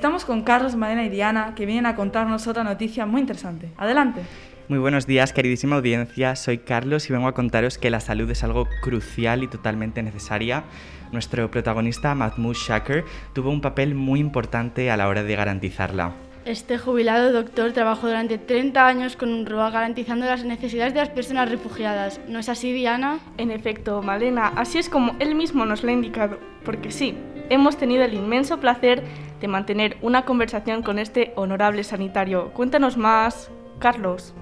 Estamos 0.00 0.24
con 0.24 0.40
Carlos, 0.40 0.76
Marina 0.76 1.04
y 1.04 1.10
Diana, 1.10 1.54
que 1.54 1.66
vienen 1.66 1.84
a 1.84 1.94
contarnos 1.94 2.46
otra 2.46 2.64
noticia 2.64 3.04
muy 3.04 3.20
interesante. 3.20 3.68
Adelante. 3.76 4.22
Muy 4.66 4.78
buenos 4.78 5.06
días, 5.06 5.34
queridísima 5.34 5.76
audiencia. 5.76 6.36
Soy 6.36 6.56
Carlos 6.56 7.10
y 7.10 7.12
vengo 7.12 7.28
a 7.28 7.34
contaros 7.34 7.76
que 7.76 7.90
la 7.90 8.00
salud 8.00 8.30
es 8.30 8.42
algo 8.42 8.66
crucial 8.80 9.42
y 9.42 9.48
totalmente 9.48 10.02
necesaria. 10.02 10.64
Nuestro 11.12 11.50
protagonista, 11.50 12.14
Mahmoud 12.14 12.54
Shaker, 12.54 13.04
tuvo 13.34 13.50
un 13.50 13.60
papel 13.60 13.94
muy 13.94 14.20
importante 14.20 14.90
a 14.90 14.96
la 14.96 15.06
hora 15.06 15.22
de 15.22 15.36
garantizarla. 15.36 16.14
Este 16.46 16.78
jubilado 16.78 17.30
doctor 17.30 17.72
trabajó 17.72 18.06
durante 18.06 18.38
30 18.38 18.86
años 18.86 19.16
con 19.16 19.30
un 19.30 19.44
RUA 19.44 19.70
garantizando 19.70 20.24
las 20.24 20.46
necesidades 20.46 20.94
de 20.94 21.00
las 21.00 21.10
personas 21.10 21.50
refugiadas. 21.50 22.22
¿No 22.26 22.38
es 22.38 22.48
así, 22.48 22.72
Diana? 22.72 23.18
En 23.36 23.50
efecto, 23.50 24.00
Malena, 24.00 24.50
así 24.56 24.78
es 24.78 24.88
como 24.88 25.14
él 25.18 25.34
mismo 25.34 25.66
nos 25.66 25.82
lo 25.82 25.90
ha 25.90 25.92
indicado. 25.92 26.38
Porque 26.64 26.90
sí, 26.90 27.14
hemos 27.50 27.76
tenido 27.76 28.04
el 28.04 28.14
inmenso 28.14 28.58
placer 28.60 29.02
de 29.40 29.48
mantener 29.48 29.98
una 30.00 30.24
conversación 30.24 30.82
con 30.82 30.98
este 30.98 31.32
honorable 31.36 31.84
sanitario. 31.84 32.52
Cuéntanos 32.52 32.96
más, 32.96 33.50
Carlos. 33.78 34.34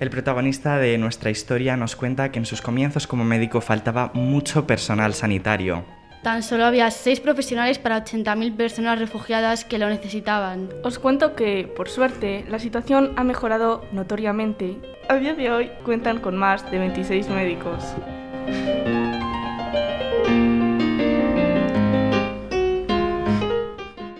El 0.00 0.08
protagonista 0.08 0.78
de 0.78 0.96
nuestra 0.96 1.30
historia 1.30 1.76
nos 1.76 1.94
cuenta 1.94 2.32
que 2.32 2.38
en 2.38 2.46
sus 2.46 2.62
comienzos 2.62 3.06
como 3.06 3.22
médico 3.22 3.60
faltaba 3.60 4.10
mucho 4.14 4.66
personal 4.66 5.12
sanitario. 5.12 5.84
Tan 6.22 6.42
solo 6.42 6.66
había 6.66 6.90
seis 6.90 7.18
profesionales 7.18 7.78
para 7.78 8.04
80.000 8.04 8.54
personas 8.54 8.98
refugiadas 8.98 9.64
que 9.64 9.78
lo 9.78 9.88
necesitaban. 9.88 10.68
Os 10.84 10.98
cuento 10.98 11.34
que, 11.34 11.66
por 11.74 11.88
suerte, 11.88 12.44
la 12.50 12.58
situación 12.58 13.14
ha 13.16 13.24
mejorado 13.24 13.86
notoriamente. 13.92 14.76
A 15.08 15.14
día 15.14 15.34
de 15.34 15.50
hoy 15.50 15.70
cuentan 15.82 16.20
con 16.20 16.36
más 16.36 16.70
de 16.70 16.78
26 16.78 17.26
médicos. 17.30 17.82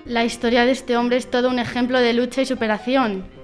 La 0.06 0.24
historia 0.24 0.64
de 0.64 0.72
este 0.72 0.96
hombre 0.96 1.18
es 1.18 1.30
todo 1.30 1.50
un 1.50 1.58
ejemplo 1.58 2.00
de 2.00 2.14
lucha 2.14 2.40
y 2.40 2.46
superación. 2.46 3.39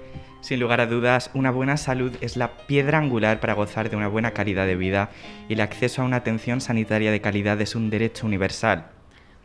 Sin 0.47 0.61
lugar 0.61 0.79
a 0.79 0.85
dudas, 0.85 1.29
una 1.33 1.51
buena 1.51 1.75
salud 1.75 2.15
es 2.21 2.37
la 2.37 2.51
piedra 2.55 2.99
angular 2.99 3.41
para 3.41 3.51
gozar 3.51 3.89
de 3.89 3.97
una 3.97 4.07
buena 4.07 4.31
calidad 4.31 4.65
de 4.65 4.77
vida 4.77 5.09
y 5.49 5.55
el 5.55 5.59
acceso 5.59 6.01
a 6.01 6.05
una 6.05 6.15
atención 6.15 6.61
sanitaria 6.61 7.11
de 7.11 7.19
calidad 7.19 7.59
es 7.59 7.75
un 7.75 7.89
derecho 7.89 8.25
universal. 8.25 8.85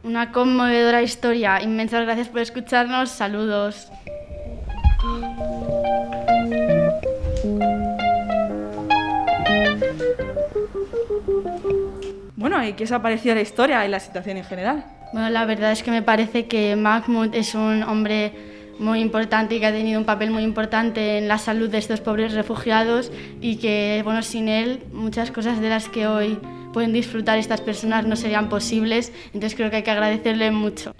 Una 0.05 0.31
conmovedora 0.31 1.03
historia. 1.03 1.61
Inmensas 1.61 2.05
gracias 2.05 2.29
por 2.29 2.41
escucharnos. 2.41 3.11
Saludos. 3.11 3.91
Bueno, 12.37 12.65
¿y 12.65 12.75
qué 12.75 12.85
os 12.85 12.93
ha 12.93 13.03
parecido 13.03 13.35
la 13.35 13.41
historia 13.41 13.85
y 13.85 13.89
la 13.89 13.99
situación 13.99 14.37
en 14.37 14.45
general? 14.45 14.85
Bueno, 15.13 15.31
la 15.31 15.47
verdad 15.47 15.73
es 15.73 15.83
que 15.83 15.91
me 15.91 16.03
parece 16.03 16.47
que 16.47 16.77
Mahmoud 16.77 17.35
es 17.35 17.57
un 17.57 17.83
hombre 17.83 18.52
muy 18.79 19.00
importante 19.00 19.55
y 19.55 19.61
que 19.61 19.67
ha 19.67 19.73
tenido 19.73 19.99
un 19.99 20.07
papel 20.07 20.31
muy 20.31 20.43
importante 20.43 21.19
en 21.19 21.29
la 21.29 21.38
salud 21.38 21.69
de 21.69 21.79
estos 21.79 22.00
pobres 22.00 22.33
refugiados 22.33 23.12
y 23.41 23.57
que, 23.57 24.00
bueno, 24.05 24.23
sin 24.23 24.49
él 24.49 24.81
muchas 24.93 25.31
cosas 25.31 25.61
de 25.61 25.69
las 25.69 25.88
que 25.88 26.07
hoy 26.07 26.38
pueden 26.73 26.93
disfrutar 26.93 27.38
estas 27.38 27.61
personas 27.61 28.07
no 28.07 28.17
serían 28.17 28.49
posibles, 28.49 29.12
entonces 29.26 29.55
creo 29.55 29.71
que 29.71 29.76
hay 29.76 29.83
que 29.83 29.91
agradecerle 29.91 30.50
mucho. 30.50 30.95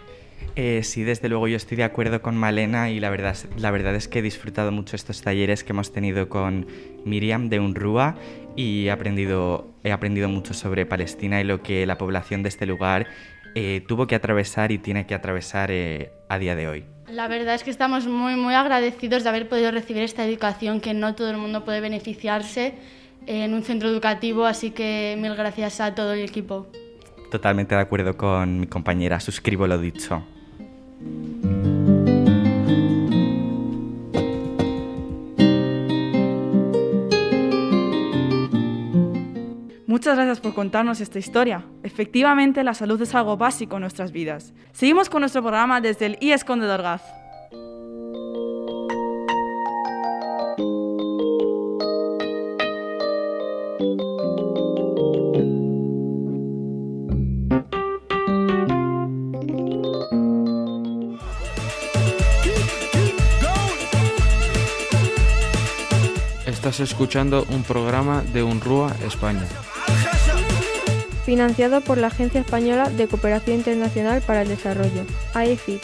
Eh, 0.55 0.83
sí, 0.83 1.03
desde 1.03 1.31
luego 1.31 1.49
yo 1.49 1.57
estoy 1.57 1.79
de 1.79 1.85
acuerdo 1.85 2.21
con 2.21 2.37
Malena 2.37 2.91
y 2.91 3.01
la 3.01 3.09
verdad, 3.09 3.37
la 3.57 3.71
verdad 3.71 3.95
es 3.95 4.07
que 4.07 4.19
he 4.19 4.23
disfrutado 4.23 4.71
mucho 4.71 4.97
estos 4.97 5.23
talleres 5.23 5.65
que 5.65 5.73
hemos 5.73 5.93
tenido 5.93 6.29
con 6.29 6.67
Miriam 7.07 7.49
de 7.49 7.59
UNRUA 7.59 8.17
y 8.55 8.87
he 8.87 8.91
aprendido, 8.91 9.71
he 9.83 9.93
aprendido 9.93 10.29
mucho 10.29 10.53
sobre 10.53 10.85
Palestina 10.85 11.41
y 11.41 11.45
lo 11.45 11.63
que 11.63 11.87
la 11.87 11.97
población 11.97 12.43
de 12.43 12.51
este 12.51 12.67
lugar 12.67 13.07
eh, 13.55 13.83
tuvo 13.87 14.07
que 14.07 14.15
atravesar 14.15 14.73
y 14.73 14.79
tiene 14.79 15.07
que 15.07 15.15
atravesar 15.15 15.71
eh, 15.71 16.13
a 16.29 16.39
día 16.39 16.55
de 16.55 16.69
hoy. 16.69 16.85
La 17.13 17.29
verdad 17.29 17.55
es 17.55 17.63
que 17.63 17.71
estamos 17.71 18.07
muy, 18.07 18.37
muy 18.37 18.55
agradecidos 18.55 19.23
de 19.23 19.29
haber 19.29 19.47
podido 19.47 19.71
recibir 19.71 20.03
esta 20.03 20.25
educación 20.25 20.81
que 20.81 20.95
no 20.95 21.15
todo 21.15 21.31
el 21.31 21.37
mundo 21.37 21.63
puede 21.63 21.83
beneficiarse 21.83 22.73
en 23.27 23.53
un 23.53 23.63
centro 23.63 23.91
educativo, 23.91 24.47
así 24.47 24.71
que 24.71 25.15
mil 25.21 25.35
gracias 25.35 25.83
a 25.83 25.95
todo 25.95 26.15
el 26.15 26.21
equipo. 26.21 26.69
Totalmente 27.31 27.75
de 27.75 27.83
acuerdo 27.83 28.17
con 28.17 28.61
mi 28.61 28.67
compañera, 28.67 29.21
suscribo 29.21 29.67
lo 29.67 29.77
dicho. 29.77 30.23
Muchas 40.03 40.17
gracias 40.17 40.41
por 40.41 40.53
contarnos 40.53 41.01
esta 41.01 41.21
historia. 41.21 41.65
Efectivamente, 41.85 42.65
la 42.65 42.75
salud 42.75 43.01
es 43.01 43.15
algo 43.15 43.37
básico 43.37 43.77
en 43.77 43.83
nuestras 43.83 44.11
vidas. 44.11 44.53
Seguimos 44.73 45.09
con 45.09 45.21
nuestro 45.21 45.43
programa 45.43 45.81
desde 45.81 46.07
el 46.07 46.19
IES 46.19 46.43
Conde 46.43 46.67
de. 46.67 47.01
Estás 66.45 66.81
escuchando 66.81 67.47
un 67.51 67.63
programa 67.63 68.25
de 68.33 68.43
UNRUA 68.43 68.97
España. 69.07 69.47
Financiado 71.25 71.83
por 71.83 71.99
la 71.99 72.09
Agencia 72.09 72.41
Española 72.41 72.91
de 72.91 73.07
Cooperación 73.07 73.59
Internacional 73.59 74.23
para 74.23 74.43
el 74.43 74.49
Desarrollo, 74.49 75.05
AECI. 75.35 75.79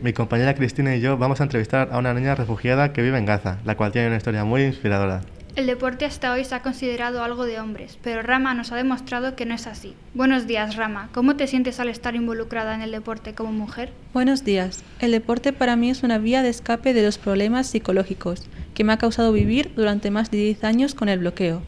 Mi 0.00 0.14
compañera 0.14 0.54
Cristina 0.54 0.96
y 0.96 1.00
yo 1.00 1.18
vamos 1.18 1.40
a 1.40 1.44
entrevistar 1.44 1.90
a 1.92 1.98
una 1.98 2.14
niña 2.14 2.34
refugiada 2.34 2.94
que 2.94 3.02
vive 3.02 3.18
en 3.18 3.26
Gaza, 3.26 3.58
la 3.64 3.76
cual 3.76 3.92
tiene 3.92 4.08
una 4.08 4.16
historia 4.16 4.44
muy 4.44 4.62
inspiradora. 4.62 5.20
El 5.54 5.66
deporte 5.66 6.06
hasta 6.06 6.32
hoy 6.32 6.46
se 6.46 6.54
ha 6.54 6.62
considerado 6.62 7.22
algo 7.22 7.44
de 7.44 7.60
hombres, 7.60 7.98
pero 8.02 8.22
Rama 8.22 8.54
nos 8.54 8.72
ha 8.72 8.76
demostrado 8.76 9.36
que 9.36 9.44
no 9.44 9.54
es 9.54 9.66
así. 9.66 9.94
Buenos 10.14 10.46
días, 10.46 10.76
Rama. 10.76 11.10
¿Cómo 11.12 11.36
te 11.36 11.46
sientes 11.46 11.78
al 11.78 11.90
estar 11.90 12.14
involucrada 12.14 12.74
en 12.74 12.80
el 12.80 12.90
deporte 12.90 13.34
como 13.34 13.52
mujer? 13.52 13.92
Buenos 14.14 14.44
días. 14.44 14.82
El 14.98 15.10
deporte 15.10 15.52
para 15.52 15.76
mí 15.76 15.90
es 15.90 16.04
una 16.04 16.16
vía 16.16 16.42
de 16.42 16.48
escape 16.48 16.94
de 16.94 17.02
los 17.02 17.18
problemas 17.18 17.66
psicológicos 17.66 18.48
que 18.74 18.84
me 18.84 18.92
ha 18.92 18.98
causado 18.98 19.32
vivir 19.32 19.72
durante 19.76 20.10
más 20.10 20.30
de 20.30 20.38
10 20.38 20.64
años 20.64 20.94
con 20.94 21.08
el 21.08 21.18
bloqueo. 21.18 21.62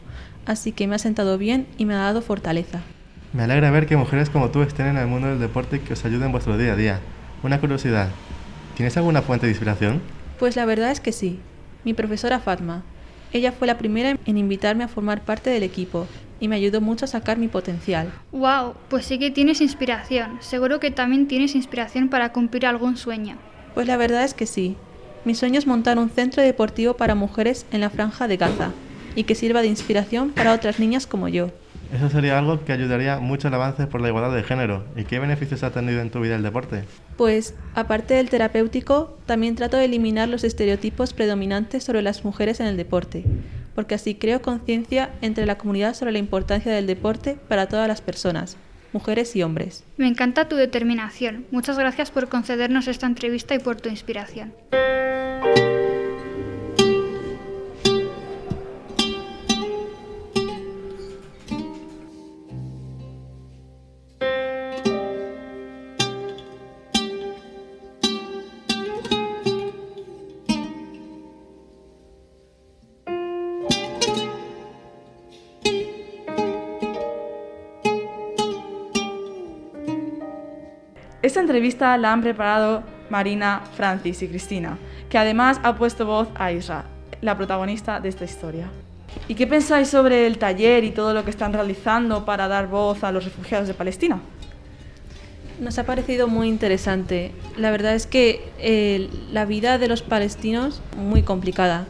Así 0.45 0.71
que 0.71 0.87
me 0.87 0.95
ha 0.95 0.99
sentado 0.99 1.37
bien 1.37 1.67
y 1.77 1.85
me 1.85 1.93
ha 1.93 1.97
dado 1.97 2.21
fortaleza. 2.21 2.81
Me 3.33 3.43
alegra 3.43 3.71
ver 3.71 3.85
que 3.85 3.97
mujeres 3.97 4.29
como 4.29 4.49
tú 4.49 4.61
estén 4.61 4.87
en 4.87 4.97
el 4.97 5.07
mundo 5.07 5.27
del 5.27 5.39
deporte 5.39 5.81
que 5.81 5.93
os 5.93 6.05
ayuden 6.05 6.27
en 6.27 6.31
vuestro 6.31 6.57
día 6.57 6.73
a 6.73 6.75
día. 6.75 6.99
Una 7.43 7.59
curiosidad. 7.59 8.09
¿Tienes 8.75 8.95
alguna 8.97 9.21
fuente 9.21 9.45
de 9.45 9.51
inspiración? 9.51 10.01
Pues 10.39 10.55
la 10.55 10.65
verdad 10.65 10.91
es 10.91 10.99
que 10.99 11.11
sí. 11.11 11.39
Mi 11.83 11.93
profesora 11.93 12.39
Fatma, 12.39 12.83
ella 13.33 13.51
fue 13.51 13.67
la 13.67 13.77
primera 13.77 14.17
en 14.25 14.37
invitarme 14.37 14.83
a 14.83 14.87
formar 14.87 15.21
parte 15.25 15.49
del 15.49 15.63
equipo 15.63 16.07
y 16.39 16.47
me 16.47 16.55
ayudó 16.55 16.81
mucho 16.81 17.05
a 17.05 17.07
sacar 17.07 17.37
mi 17.37 17.47
potencial. 17.47 18.11
¡Wow! 18.31 18.75
Pues 18.89 19.05
sí 19.05 19.19
que 19.19 19.31
tienes 19.31 19.61
inspiración. 19.61 20.37
Seguro 20.41 20.79
que 20.79 20.91
también 20.91 21.27
tienes 21.27 21.55
inspiración 21.55 22.09
para 22.09 22.31
cumplir 22.31 22.65
algún 22.65 22.97
sueño. 22.97 23.37
Pues 23.73 23.87
la 23.87 23.97
verdad 23.97 24.23
es 24.23 24.33
que 24.33 24.45
sí. 24.45 24.77
Mi 25.25 25.33
sueño 25.33 25.57
es 25.57 25.65
montar 25.65 25.97
un 25.97 26.11
centro 26.11 26.43
deportivo 26.43 26.93
para 26.93 27.15
mujeres 27.15 27.65
en 27.71 27.81
la 27.81 27.89
franja 27.89 28.27
de 28.27 28.37
Gaza 28.37 28.71
y 29.15 29.23
que 29.23 29.33
sirva 29.33 29.63
de 29.63 29.67
inspiración 29.67 30.29
para 30.29 30.53
otras 30.53 30.79
niñas 30.79 31.07
como 31.07 31.27
yo. 31.27 31.49
Eso 31.91 32.11
sería 32.11 32.37
algo 32.37 32.63
que 32.63 32.71
ayudaría 32.71 33.19
mucho 33.19 33.47
al 33.47 33.55
avance 33.55 33.87
por 33.87 34.01
la 34.01 34.09
igualdad 34.09 34.35
de 34.35 34.43
género. 34.43 34.85
¿Y 34.95 35.05
qué 35.05 35.17
beneficios 35.17 35.63
ha 35.63 35.71
tenido 35.71 35.99
en 36.01 36.11
tu 36.11 36.19
vida 36.19 36.35
el 36.35 36.43
deporte? 36.43 36.83
Pues, 37.17 37.55
aparte 37.73 38.13
del 38.13 38.29
terapéutico, 38.29 39.17
también 39.25 39.55
trato 39.55 39.77
de 39.77 39.85
eliminar 39.85 40.29
los 40.29 40.43
estereotipos 40.43 41.13
predominantes 41.13 41.83
sobre 41.83 42.03
las 42.03 42.23
mujeres 42.23 42.59
en 42.59 42.67
el 42.67 42.77
deporte, 42.77 43.23
porque 43.73 43.95
así 43.95 44.13
creo 44.13 44.43
conciencia 44.43 45.11
entre 45.21 45.47
la 45.47 45.57
comunidad 45.57 45.95
sobre 45.95 46.11
la 46.11 46.19
importancia 46.19 46.71
del 46.71 46.85
deporte 46.85 47.37
para 47.47 47.67
todas 47.67 47.87
las 47.87 48.01
personas, 48.01 48.57
mujeres 48.95 49.35
y 49.35 49.43
hombres. 49.43 49.83
Me 49.97 50.07
encanta 50.07 50.47
tu 50.47 50.55
determinación. 50.55 51.45
Muchas 51.51 51.77
gracias 51.77 52.11
por 52.11 52.29
concedernos 52.29 52.87
esta 52.87 53.05
entrevista 53.05 53.53
y 53.53 53.59
por 53.59 53.75
tu 53.75 53.89
inspiración. 53.89 54.53
Entrevista 81.55 81.95
la 81.95 82.11
han 82.11 82.21
preparado 82.21 82.83
Marina, 83.09 83.61
Francis 83.77 84.21
y 84.21 84.27
Cristina, 84.27 84.77
que 85.09 85.17
además 85.17 85.57
ha 85.63 85.77
puesto 85.77 86.05
voz 86.05 86.27
a 86.35 86.51
Isra, 86.51 86.83
la 87.21 87.37
protagonista 87.37 88.01
de 88.01 88.09
esta 88.09 88.25
historia. 88.25 88.67
¿Y 89.29 89.35
qué 89.35 89.47
pensáis 89.47 89.87
sobre 89.87 90.27
el 90.27 90.37
taller 90.37 90.83
y 90.83 90.91
todo 90.91 91.13
lo 91.13 91.23
que 91.23 91.29
están 91.29 91.53
realizando 91.53 92.25
para 92.25 92.49
dar 92.49 92.67
voz 92.67 93.05
a 93.05 93.13
los 93.13 93.23
refugiados 93.23 93.69
de 93.69 93.73
Palestina? 93.73 94.19
Nos 95.61 95.79
ha 95.79 95.85
parecido 95.85 96.27
muy 96.27 96.49
interesante. 96.49 97.31
La 97.55 97.71
verdad 97.71 97.95
es 97.95 98.05
que 98.05 98.43
eh, 98.59 99.09
la 99.31 99.45
vida 99.45 99.77
de 99.77 99.87
los 99.87 100.01
palestinos 100.01 100.81
muy 100.97 101.23
complicada. 101.23 101.85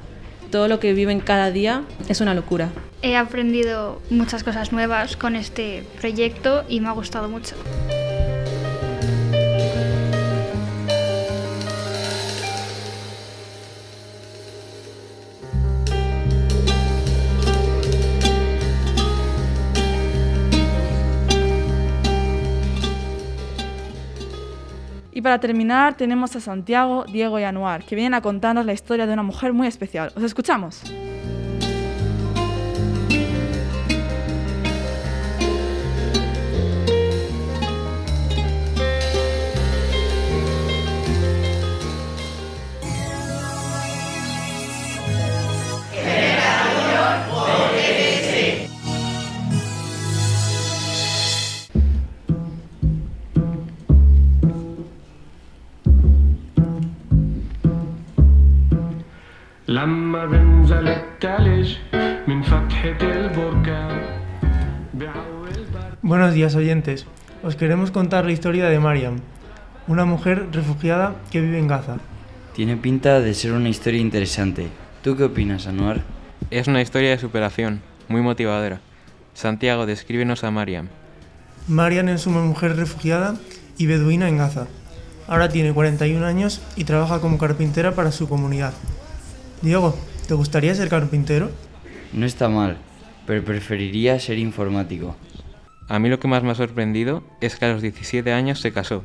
todo 0.51 0.67
lo 0.67 0.80
que 0.80 0.93
viven 0.93 1.21
cada 1.21 1.49
día 1.49 1.82
es 2.08 2.21
una 2.21 2.36
locura. 2.36 2.69
He 3.01 3.17
aprendido 3.17 3.99
muchas 4.12 4.43
cosas 4.43 4.71
nuevas 4.71 5.17
con 5.17 5.36
este 5.36 5.84
proyecto 5.99 6.63
y 6.69 6.82
me 6.82 6.89
ha 6.89 6.91
gustado 6.91 7.28
mucho. 7.30 7.56
Para 25.25 25.39
terminar 25.39 25.97
tenemos 25.97 26.35
a 26.35 26.39
Santiago, 26.39 27.03
Diego 27.11 27.39
y 27.39 27.43
Anuar, 27.43 27.83
que 27.83 27.95
vienen 27.95 28.13
a 28.13 28.21
contarnos 28.21 28.63
la 28.63 28.73
historia 28.73 29.07
de 29.07 29.13
una 29.13 29.23
mujer 29.23 29.53
muy 29.53 29.65
especial. 29.65 30.11
¿Os 30.15 30.21
escuchamos? 30.21 30.83
لما 59.74 60.26
بنزل 60.26 60.88
التلج 60.88 61.76
من 62.28 62.42
فتحة 62.42 62.98
البركان 63.02 64.00
Buenos 66.02 66.34
días 66.34 66.54
oyentes. 66.54 67.06
Os 67.42 67.56
queremos 67.56 67.90
contar 67.90 68.24
la 68.24 68.32
historia 68.32 68.68
de 68.68 68.80
Mariam, 68.80 69.16
una 69.86 70.04
mujer 70.04 70.48
refugiada 70.50 71.14
que 71.30 71.40
vive 71.40 71.58
en 71.58 71.68
Gaza. 71.68 71.98
Tiene 72.54 72.76
pinta 72.76 73.20
de 73.20 73.34
ser 73.34 73.52
una 73.52 73.68
historia 73.68 74.00
interesante. 74.00 74.68
¿Tú 75.02 75.16
qué 75.16 75.24
opinas, 75.24 75.66
Anuar? 75.66 76.00
Es 76.50 76.68
una 76.68 76.82
historia 76.82 77.10
de 77.10 77.18
superación, 77.18 77.80
muy 78.08 78.22
motivadora. 78.22 78.80
Santiago, 79.34 79.86
descríbenos 79.86 80.42
a 80.42 80.50
Mariam. 80.50 80.88
Mariam 81.68 82.08
es 82.08 82.26
una 82.26 82.40
mujer 82.40 82.76
refugiada 82.76 83.36
y 83.78 83.86
beduina 83.86 84.28
en 84.28 84.38
Gaza. 84.38 84.66
Ahora 85.28 85.48
tiene 85.48 85.72
41 85.72 86.26
años 86.26 86.60
y 86.76 86.84
trabaja 86.84 87.20
como 87.20 87.38
carpintera 87.38 87.94
para 87.94 88.10
su 88.10 88.28
comunidad. 88.28 88.72
Diego, 89.61 89.97
¿te 90.27 90.33
gustaría 90.33 90.75
ser 90.75 90.89
carpintero? 90.89 91.49
No 92.13 92.25
está 92.25 92.49
mal, 92.49 92.77
pero 93.25 93.43
preferiría 93.43 94.19
ser 94.19 94.37
informático. 94.37 95.15
A 95.87 95.99
mí 95.99 96.09
lo 96.09 96.19
que 96.19 96.27
más 96.27 96.43
me 96.43 96.51
ha 96.51 96.55
sorprendido 96.55 97.23
es 97.41 97.55
que 97.55 97.65
a 97.65 97.73
los 97.73 97.81
17 97.81 98.31
años 98.31 98.59
se 98.59 98.71
casó 98.71 99.03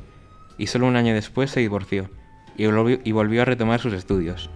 y 0.58 0.66
solo 0.66 0.86
un 0.86 0.96
año 0.96 1.14
después 1.14 1.50
se 1.50 1.60
divorció 1.60 2.10
y 2.56 2.66
volvió, 2.66 3.00
y 3.04 3.12
volvió 3.12 3.42
a 3.42 3.44
retomar 3.44 3.80
sus 3.80 3.92
estudios. 3.92 4.50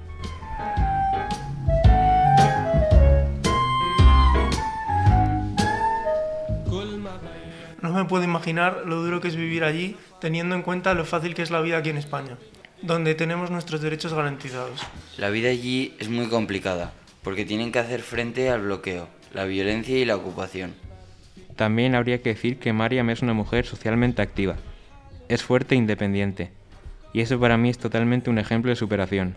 No 7.80 7.92
me 7.92 8.06
puedo 8.06 8.24
imaginar 8.24 8.84
lo 8.86 9.02
duro 9.02 9.20
que 9.20 9.28
es 9.28 9.36
vivir 9.36 9.62
allí 9.62 9.96
teniendo 10.18 10.54
en 10.54 10.62
cuenta 10.62 10.94
lo 10.94 11.04
fácil 11.04 11.34
que 11.34 11.42
es 11.42 11.50
la 11.50 11.60
vida 11.60 11.76
aquí 11.76 11.90
en 11.90 11.98
España, 11.98 12.38
donde 12.84 13.14
tenemos 13.14 13.50
nuestros 13.50 13.80
derechos 13.80 14.12
garantizados. 14.12 14.80
La 15.16 15.30
vida 15.30 15.48
allí 15.48 15.94
es 15.98 16.08
muy 16.08 16.28
complicada, 16.28 16.92
porque 17.22 17.44
tienen 17.44 17.72
que 17.72 17.78
hacer 17.78 18.02
frente 18.02 18.50
al 18.50 18.62
bloqueo, 18.62 19.08
la 19.32 19.44
violencia 19.44 19.98
y 19.98 20.04
la 20.04 20.16
ocupación. 20.16 20.74
También 21.56 21.94
habría 21.94 22.20
que 22.20 22.30
decir 22.30 22.58
que 22.58 22.72
Mariam 22.72 23.08
es 23.10 23.22
una 23.22 23.32
mujer 23.32 23.64
socialmente 23.64 24.20
activa. 24.20 24.56
Es 25.28 25.42
fuerte 25.42 25.74
e 25.74 25.78
independiente. 25.78 26.50
Y 27.12 27.20
eso 27.20 27.40
para 27.40 27.56
mí 27.56 27.70
es 27.70 27.78
totalmente 27.78 28.28
un 28.28 28.38
ejemplo 28.38 28.70
de 28.70 28.76
superación. 28.76 29.34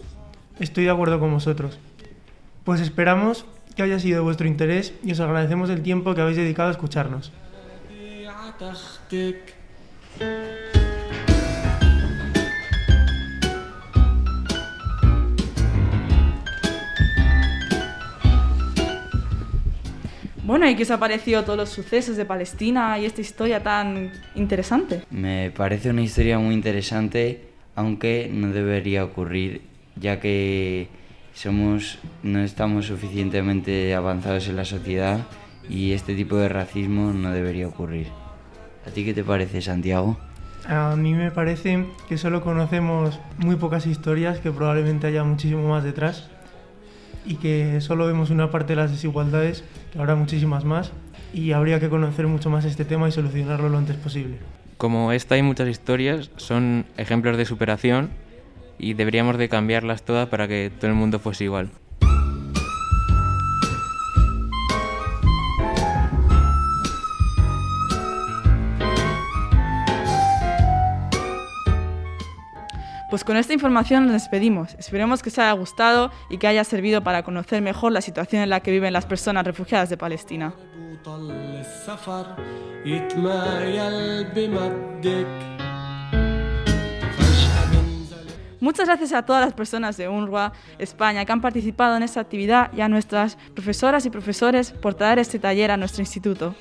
Estoy 0.60 0.86
de 0.86 0.90
acuerdo 0.90 1.20
con 1.20 1.32
vosotros. 1.32 1.80
Pues 2.66 2.82
esperamos 2.82 3.46
que 3.76 3.84
haya 3.84 4.00
sido 4.00 4.18
de 4.18 4.24
vuestro 4.24 4.48
interés 4.48 4.94
y 5.04 5.12
os 5.12 5.20
agradecemos 5.20 5.70
el 5.70 5.84
tiempo 5.84 6.16
que 6.16 6.22
habéis 6.22 6.38
dedicado 6.38 6.70
a 6.70 6.72
escucharnos. 6.72 7.32
Bueno, 20.48 20.70
¿y 20.70 20.78
qué 20.78 20.84
os 20.84 20.92
ha 20.92 20.98
parecido 20.98 21.44
todos 21.44 21.58
los 21.58 21.68
sucesos 21.68 22.16
de 22.16 22.24
Palestina 22.24 22.98
y 22.98 23.04
esta 23.04 23.20
historia 23.20 23.62
tan 23.62 24.14
interesante? 24.34 25.04
Me 25.12 25.52
parece 25.52 25.90
una 25.90 26.02
historia 26.02 26.40
muy 26.40 26.56
interesante, 26.56 27.50
aunque 27.76 28.32
no 28.34 28.54
debería 28.54 29.04
ocurrir, 29.04 29.64
ya 29.98 30.22
que 30.22 30.88
somos 31.34 32.00
no 32.24 32.40
estamos 32.40 32.86
suficientemente 32.86 33.94
avanzados 33.94 34.48
en 34.48 34.56
la 34.56 34.64
sociedad 34.64 35.20
y 35.70 35.92
este 35.92 36.16
tipo 36.16 36.38
de 36.38 36.48
racismo 36.48 37.12
no 37.12 37.32
debería 37.32 37.68
ocurrir. 37.68 38.08
¿A 38.88 38.92
ti 38.92 39.04
qué 39.04 39.14
te 39.14 39.26
parece, 39.26 39.62
Santiago? 39.62 40.18
A 40.66 40.96
mí 40.96 41.14
me 41.14 41.30
parece 41.30 41.88
que 42.08 42.18
solo 42.18 42.42
conocemos 42.42 43.20
muy 43.38 43.58
pocas 43.58 43.86
historias, 43.86 44.40
que 44.40 44.52
probablemente 44.52 45.08
haya 45.08 45.26
muchísimo 45.26 45.68
más 45.68 45.84
detrás 45.84 46.30
y 47.28 47.36
que 47.36 47.82
solo 47.82 48.08
vemos 48.08 48.30
una 48.30 48.50
parte 48.50 48.74
de 48.74 48.78
las 48.78 48.92
desigualdades, 48.92 49.64
que 49.92 50.00
habrá 50.00 50.16
muchísimas 50.16 50.64
más 50.64 50.92
y 51.34 51.52
habría 51.52 51.80
que 51.80 51.90
conocer 51.90 52.28
mucho 52.28 52.50
más 52.50 52.66
este 52.66 52.86
tema 52.86 53.08
y 53.08 53.12
solucionarlo 53.12 53.70
lo 53.70 53.78
antes 53.78 53.98
posible. 53.98 54.38
Como 54.78 55.12
esta 55.12 55.36
hay 55.36 55.42
muchas 55.42 55.68
historias, 55.68 56.32
son 56.38 56.86
ejemplos 56.98 57.38
de 57.38 57.46
superación 57.46 58.10
y 58.80 58.94
deberíamos 58.94 59.38
de 59.38 59.50
cambiarlas 59.50 60.04
todas 60.04 60.30
para 60.30 60.48
que 60.48 60.72
todo 60.76 60.90
el 60.90 60.96
mundo 60.96 61.20
fuese 61.20 61.46
igual. 61.46 61.70
Pues 73.10 73.24
con 73.24 73.38
esta 73.38 73.54
información 73.54 74.04
nos 74.04 74.14
despedimos. 74.14 74.76
Esperemos 74.78 75.24
que 75.24 75.30
os 75.30 75.40
haya 75.40 75.54
gustado 75.54 76.12
y 76.30 76.38
que 76.38 76.48
haya 76.48 76.66
servido 76.66 77.02
para 77.02 77.24
conocer 77.24 77.62
mejor 77.62 77.94
la 77.94 78.02
situación 78.02 78.42
en 78.42 78.50
la 78.50 78.60
que 78.60 78.72
viven 78.72 78.92
las 78.92 79.06
personas 79.06 79.46
refugiadas 79.46 79.90
de 79.90 79.96
Palestina. 79.96 80.54
Muchas 88.60 88.88
gracias 88.88 89.14
a 89.14 89.22
todas 89.22 89.46
las 89.46 89.54
personas 89.54 89.96
de 89.96 90.10
UNRWA 90.10 90.52
España 90.78 91.24
que 91.24 91.32
han 91.32 91.40
participado 91.40 91.96
en 91.96 92.04
esta 92.04 92.20
actividad 92.20 92.74
y 92.74 92.82
a 92.82 92.90
nuestras 92.90 93.38
profesoras 93.54 94.06
y 94.06 94.10
profesores 94.10 94.72
por 94.72 94.96
traer 94.96 95.20
este 95.20 95.40
taller 95.40 95.72
a 95.72 95.78
nuestro 95.78 96.02
instituto. 96.02 96.54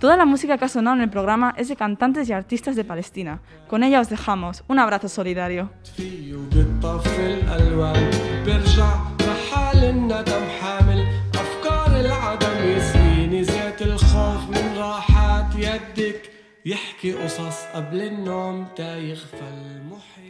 Toda 0.00 0.16
la 0.16 0.24
música 0.24 0.56
que 0.56 0.64
ha 0.64 0.68
sonado 0.68 0.96
en 0.96 1.02
el 1.02 1.10
programa 1.10 1.54
es 1.58 1.68
de 1.68 1.76
cantantes 1.76 2.26
y 2.26 2.32
artistas 2.32 2.74
de 2.74 2.84
Palestina. 2.84 3.42
Con 3.68 3.82
ella 3.82 4.00
os 4.00 4.08
dejamos. 4.08 4.64
Un 4.66 4.78
abrazo 4.78 5.10
solidario. 5.10 5.68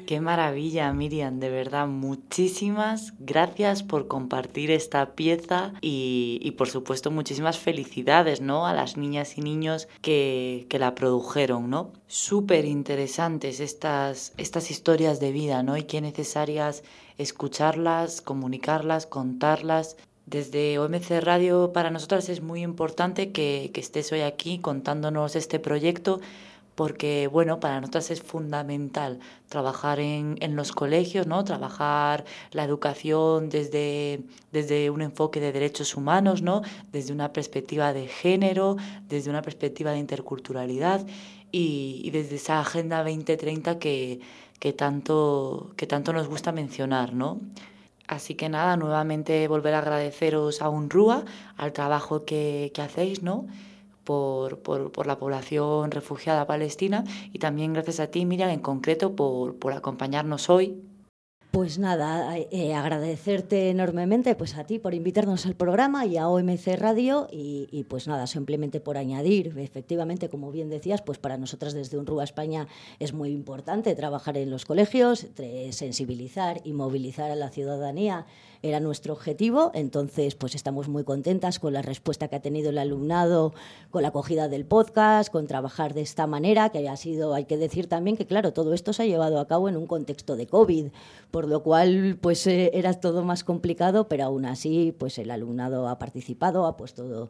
Qué 0.06 0.20
maravilla, 0.20 0.92
Miriam, 0.92 1.40
de 1.40 1.50
verdad, 1.50 1.88
muchísimas 1.88 3.12
gracias 3.18 3.82
por 3.82 4.06
compartir 4.06 4.70
esta 4.70 5.16
pieza 5.16 5.72
y, 5.80 6.38
y 6.42 6.52
por 6.52 6.68
supuesto 6.68 7.10
muchísimas 7.10 7.58
felicidades, 7.58 8.40
¿no? 8.40 8.68
A 8.68 8.72
las 8.72 8.96
niñas 8.96 9.36
y 9.36 9.40
niños 9.40 9.88
que, 10.00 10.66
que 10.68 10.78
la 10.78 10.94
produjeron, 10.94 11.70
¿no? 11.70 11.92
Súper 12.06 12.64
interesantes 12.64 13.58
estas, 13.58 14.32
estas 14.36 14.70
historias 14.70 15.18
de 15.18 15.32
vida, 15.32 15.64
¿no? 15.64 15.76
Y 15.76 15.82
qué 15.82 16.00
necesarias 16.00 16.84
escucharlas, 17.18 18.20
comunicarlas, 18.20 19.06
contarlas. 19.06 19.96
Desde 20.26 20.78
OMC 20.78 21.20
Radio 21.20 21.72
para 21.72 21.90
nosotras 21.90 22.28
es 22.28 22.40
muy 22.40 22.62
importante 22.62 23.32
que, 23.32 23.72
que 23.74 23.80
estés 23.80 24.12
hoy 24.12 24.20
aquí 24.20 24.60
contándonos 24.60 25.34
este 25.34 25.58
proyecto 25.58 26.20
porque 26.80 27.28
bueno, 27.28 27.60
para 27.60 27.78
nosotras 27.78 28.10
es 28.10 28.22
fundamental 28.22 29.18
trabajar 29.50 30.00
en, 30.00 30.38
en, 30.40 30.56
los 30.56 30.72
colegios, 30.72 31.26
¿no? 31.26 31.44
Trabajar 31.44 32.24
la 32.52 32.64
educación 32.64 33.50
desde, 33.50 34.22
desde 34.50 34.88
un 34.88 35.02
enfoque 35.02 35.40
de 35.40 35.52
derechos 35.52 35.94
humanos, 35.94 36.40
¿no? 36.40 36.62
Desde 36.90 37.12
una 37.12 37.34
perspectiva 37.34 37.92
de 37.92 38.06
género, 38.06 38.78
desde 39.06 39.28
una 39.28 39.42
perspectiva 39.42 39.90
de 39.92 39.98
interculturalidad 39.98 41.06
y, 41.52 42.08
desde 42.14 42.36
esa 42.36 42.60
Agenda 42.60 43.04
2030 43.04 43.78
que, 43.78 44.20
que, 44.58 44.72
tanto, 44.72 45.72
que 45.76 45.86
tanto 45.86 46.14
nos 46.14 46.28
gusta 46.28 46.50
mencionar, 46.50 47.12
¿no? 47.12 47.40
Así 48.08 48.36
que 48.36 48.48
nada, 48.48 48.78
nuevamente 48.78 49.46
volver 49.48 49.74
a 49.74 49.80
agradeceros 49.80 50.62
a 50.62 50.70
UNRUA, 50.70 51.26
al 51.58 51.74
trabajo 51.74 52.24
que, 52.24 52.72
que 52.72 52.80
hacéis, 52.80 53.22
¿no? 53.22 53.48
Por, 54.10 54.58
por, 54.90 55.06
la 55.06 55.20
población 55.20 55.92
refugiada 55.92 56.44
palestina 56.44 57.04
y 57.32 57.38
también 57.38 57.72
gracias 57.72 58.00
a 58.00 58.08
ti, 58.08 58.26
Miriam, 58.26 58.50
en 58.50 58.58
concreto 58.58 59.14
por, 59.14 59.56
por 59.56 59.72
acompañarnos 59.72 60.50
hoy 60.50 60.82
pues 61.50 61.78
nada, 61.78 62.36
eh, 62.38 62.74
agradecerte 62.74 63.70
enormemente 63.70 64.34
pues 64.36 64.56
a 64.56 64.64
ti 64.64 64.78
por 64.78 64.94
invitarnos 64.94 65.46
al 65.46 65.56
programa 65.56 66.06
y 66.06 66.16
a 66.16 66.28
OMC 66.28 66.76
Radio 66.76 67.26
y, 67.30 67.84
pues 67.88 68.06
nada, 68.06 68.26
simplemente 68.26 68.80
por 68.80 68.96
añadir, 68.96 69.58
efectivamente, 69.58 70.28
como 70.28 70.52
bien 70.52 70.68
decías, 70.68 71.02
pues 71.02 71.18
para 71.18 71.38
nosotras 71.38 71.72
desde 71.72 71.98
UNRUA 71.98 72.24
España 72.24 72.68
es 73.00 73.12
muy 73.12 73.30
importante 73.30 73.94
trabajar 73.96 74.36
en 74.36 74.50
los 74.50 74.64
colegios, 74.64 75.26
sensibilizar 75.70 76.60
y 76.64 76.72
movilizar 76.72 77.30
a 77.30 77.36
la 77.36 77.50
ciudadanía 77.50 78.26
era 78.62 78.80
nuestro 78.80 79.14
objetivo, 79.14 79.70
entonces 79.74 80.34
pues 80.34 80.54
estamos 80.54 80.88
muy 80.88 81.04
contentas 81.04 81.58
con 81.58 81.72
la 81.72 81.80
respuesta 81.80 82.28
que 82.28 82.36
ha 82.36 82.42
tenido 82.42 82.70
el 82.70 82.78
alumnado, 82.78 83.54
con 83.90 84.02
la 84.02 84.08
acogida 84.08 84.48
del 84.48 84.66
podcast, 84.66 85.32
con 85.32 85.46
trabajar 85.46 85.94
de 85.94 86.02
esta 86.02 86.26
manera, 86.26 86.68
que 86.68 86.86
ha 86.88 86.96
sido, 86.96 87.32
hay 87.34 87.46
que 87.46 87.56
decir 87.56 87.88
también 87.88 88.18
que 88.18 88.26
claro, 88.26 88.52
todo 88.52 88.74
esto 88.74 88.92
se 88.92 89.04
ha 89.04 89.06
llevado 89.06 89.40
a 89.40 89.46
cabo 89.46 89.68
en 89.68 89.76
un 89.76 89.86
contexto 89.86 90.36
de 90.36 90.46
COVID, 90.46 90.88
lo 91.48 91.62
cual 91.62 92.18
pues 92.20 92.46
eh, 92.46 92.70
era 92.74 92.94
todo 92.94 93.24
más 93.24 93.44
complicado, 93.44 94.08
pero 94.08 94.24
aún 94.24 94.44
así 94.44 94.94
pues 94.98 95.18
el 95.18 95.30
alumnado 95.30 95.88
ha 95.88 95.98
participado, 95.98 96.66
ha 96.66 96.76
puesto 96.76 97.28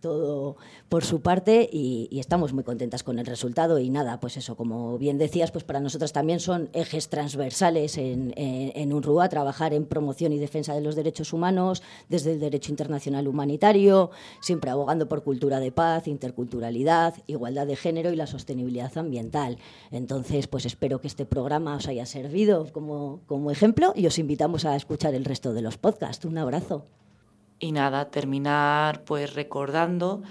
todo 0.00 0.56
por 0.88 1.04
su 1.04 1.20
parte 1.20 1.68
y, 1.72 2.08
estamos 2.18 2.52
muy 2.52 2.64
contentas 2.64 3.02
con 3.02 3.18
el 3.18 3.26
resultado 3.26 3.78
y 3.78 3.90
nada, 3.90 4.18
pues 4.20 4.36
eso, 4.36 4.56
como 4.56 4.98
bien 4.98 5.18
decías, 5.18 5.50
pues 5.50 5.64
para 5.64 5.80
nosotras 5.80 6.12
también 6.12 6.40
son 6.40 6.68
ejes 6.72 7.08
transversales 7.08 7.96
en, 7.96 8.32
en, 8.36 8.92
UNRUA, 8.92 9.28
trabajar 9.28 9.72
en 9.72 9.86
promoción 9.86 10.32
y 10.32 10.38
defensa 10.38 10.74
de 10.74 10.80
los 10.80 10.96
derechos 10.96 11.32
humanos 11.32 11.82
desde 12.08 12.32
el 12.32 12.40
derecho 12.40 12.72
internacional 12.72 13.28
humanitario, 13.28 14.10
siempre 14.40 14.70
abogando 14.70 15.08
por 15.08 15.22
cultura 15.22 15.60
de 15.60 15.72
paz, 15.72 16.08
interculturalidad, 16.08 17.14
igualdad 17.26 17.66
de 17.66 17.76
género 17.76 18.12
y 18.12 18.16
la 18.16 18.26
sostenibilidad 18.26 18.96
ambiental. 18.98 19.58
Entonces, 19.90 20.48
pues 20.48 20.66
espero 20.66 21.00
que 21.00 21.06
este 21.06 21.24
programa 21.24 21.76
os 21.76 21.88
haya 21.88 22.06
servido 22.06 22.66
como, 22.72 23.20
como 23.26 23.50
ejemplo 23.50 23.92
y 23.94 24.06
os 24.06 24.18
invitamos 24.18 24.64
a 24.64 24.76
escuchar 24.76 25.14
el 25.14 25.24
resto 25.24 25.52
de 25.52 25.62
los 25.62 25.78
podcasts. 25.78 26.24
Un 26.24 26.38
abrazo. 26.38 26.97
Y 27.60 27.72
nada, 27.72 28.10
terminar 28.10 29.02
pues 29.04 29.34
recordando 29.34 30.22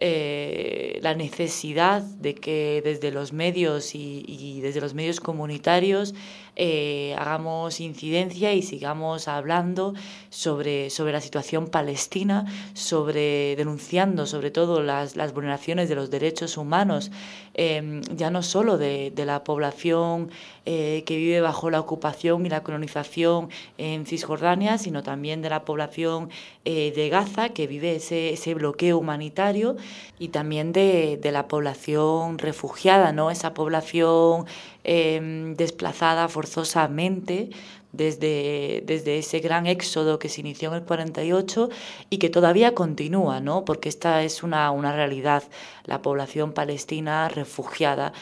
eh, 0.00 0.98
la 1.02 1.14
necesidad 1.14 2.02
de 2.02 2.34
que 2.34 2.82
desde 2.84 3.12
los 3.12 3.32
medios 3.32 3.94
y, 3.94 4.60
desde 4.60 4.80
los 4.80 4.92
medios 4.92 5.20
comunitarios 5.20 6.14
eh, 6.56 7.14
hagamos 7.18 7.80
incidencia 7.80 8.52
y 8.52 8.62
sigamos 8.62 9.26
hablando 9.26 9.94
sobre, 10.30 10.90
sobre 10.90 11.12
la 11.12 11.20
situación 11.20 11.66
palestina, 11.66 12.46
sobre 12.74 13.56
denunciando 13.56 14.26
sobre 14.26 14.50
todo 14.50 14.82
las, 14.82 15.16
las 15.16 15.34
vulneraciones 15.34 15.88
de 15.88 15.96
los 15.96 16.10
derechos 16.10 16.56
humanos, 16.56 17.10
em, 17.54 18.02
ya 18.16 18.30
no 18.30 18.42
solo 18.42 18.78
de, 18.78 19.10
de 19.10 19.26
la 19.26 19.42
población 19.42 20.30
eh, 20.66 21.02
que 21.06 21.16
vive 21.16 21.40
bajo 21.40 21.70
la 21.70 21.80
ocupación 21.80 22.46
y 22.46 22.48
la 22.48 22.62
colonización 22.62 23.48
en 23.76 24.06
Cisjordania, 24.06 24.78
sino 24.78 25.02
también 25.02 25.42
de 25.42 25.50
la 25.50 25.64
población 25.64 26.30
de 26.64 27.08
Gaza 27.10 27.50
que 27.50 27.66
vive 27.66 27.96
ese, 27.96 28.32
ese 28.32 28.54
bloqueo 28.54 28.96
humanitario 28.96 29.76
y 30.18 30.28
también 30.28 30.72
de, 30.72 31.18
de, 31.20 31.30
la 31.30 31.46
población 31.46 32.38
refugiada, 32.38 33.12
¿no? 33.12 33.30
esa 33.30 33.52
población 33.52 34.46
em, 34.84 35.54
desplazada 35.54 36.28
forzosamente 36.28 37.50
desde, 37.92 38.82
desde 38.86 39.18
ese 39.18 39.40
gran 39.40 39.66
éxodo 39.66 40.18
que 40.18 40.28
se 40.28 40.40
inició 40.40 40.70
en 40.70 40.76
el 40.76 40.82
48 40.84 41.70
y 42.10 42.18
que 42.18 42.28
todavía 42.28 42.74
continúa, 42.74 43.40
¿no? 43.40 43.64
porque 43.64 43.88
esta 43.88 44.22
es 44.22 44.42
una, 44.42 44.70
una 44.70 44.92
realidad, 44.92 45.44
la 45.84 46.02
población 46.02 46.52
palestina 46.52 47.28
refugiada 47.28 48.12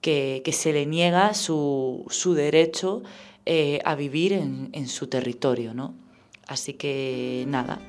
que, 0.00 0.42
que 0.44 0.52
se 0.52 0.72
le 0.72 0.86
niega 0.86 1.34
su, 1.34 2.04
su 2.10 2.34
derecho 2.34 3.02
eh, 3.46 3.80
a 3.84 3.94
vivir 3.94 4.32
en, 4.32 4.68
en 4.72 4.86
su 4.88 5.06
territorio. 5.06 5.74
¿no? 5.74 5.94
Así 6.46 6.74
que 6.74 7.44
nada 7.48 7.80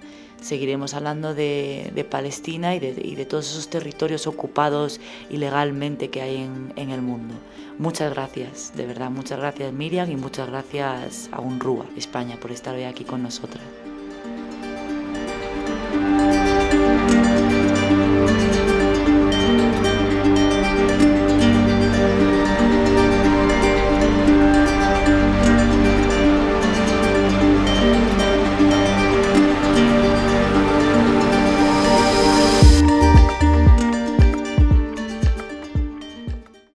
seguiremos 0.43 0.93
hablando 0.93 1.33
de, 1.33 2.05
Palestina 2.09 2.75
y 2.75 2.79
de, 2.79 3.25
todos 3.25 3.49
esos 3.49 3.69
territorios 3.69 4.27
ocupados 4.27 4.99
ilegalmente 5.29 6.09
que 6.09 6.21
hay 6.21 6.37
en, 6.37 6.73
en, 6.75 6.91
el 6.91 7.01
mundo. 7.01 7.33
Muchas 7.79 8.13
gracias, 8.13 8.73
de 8.75 8.85
verdad, 8.85 9.09
muchas 9.09 9.39
gracias 9.39 9.73
Miriam 9.73 10.11
y 10.11 10.15
muchas 10.15 10.47
gracias 10.49 11.29
a 11.31 11.39
UNRUA 11.39 11.85
España 11.97 12.37
por 12.39 12.51
estar 12.51 12.75
hoy 12.75 12.83
aquí 12.83 13.03
con 13.03 13.23
nosotras. 13.23 13.63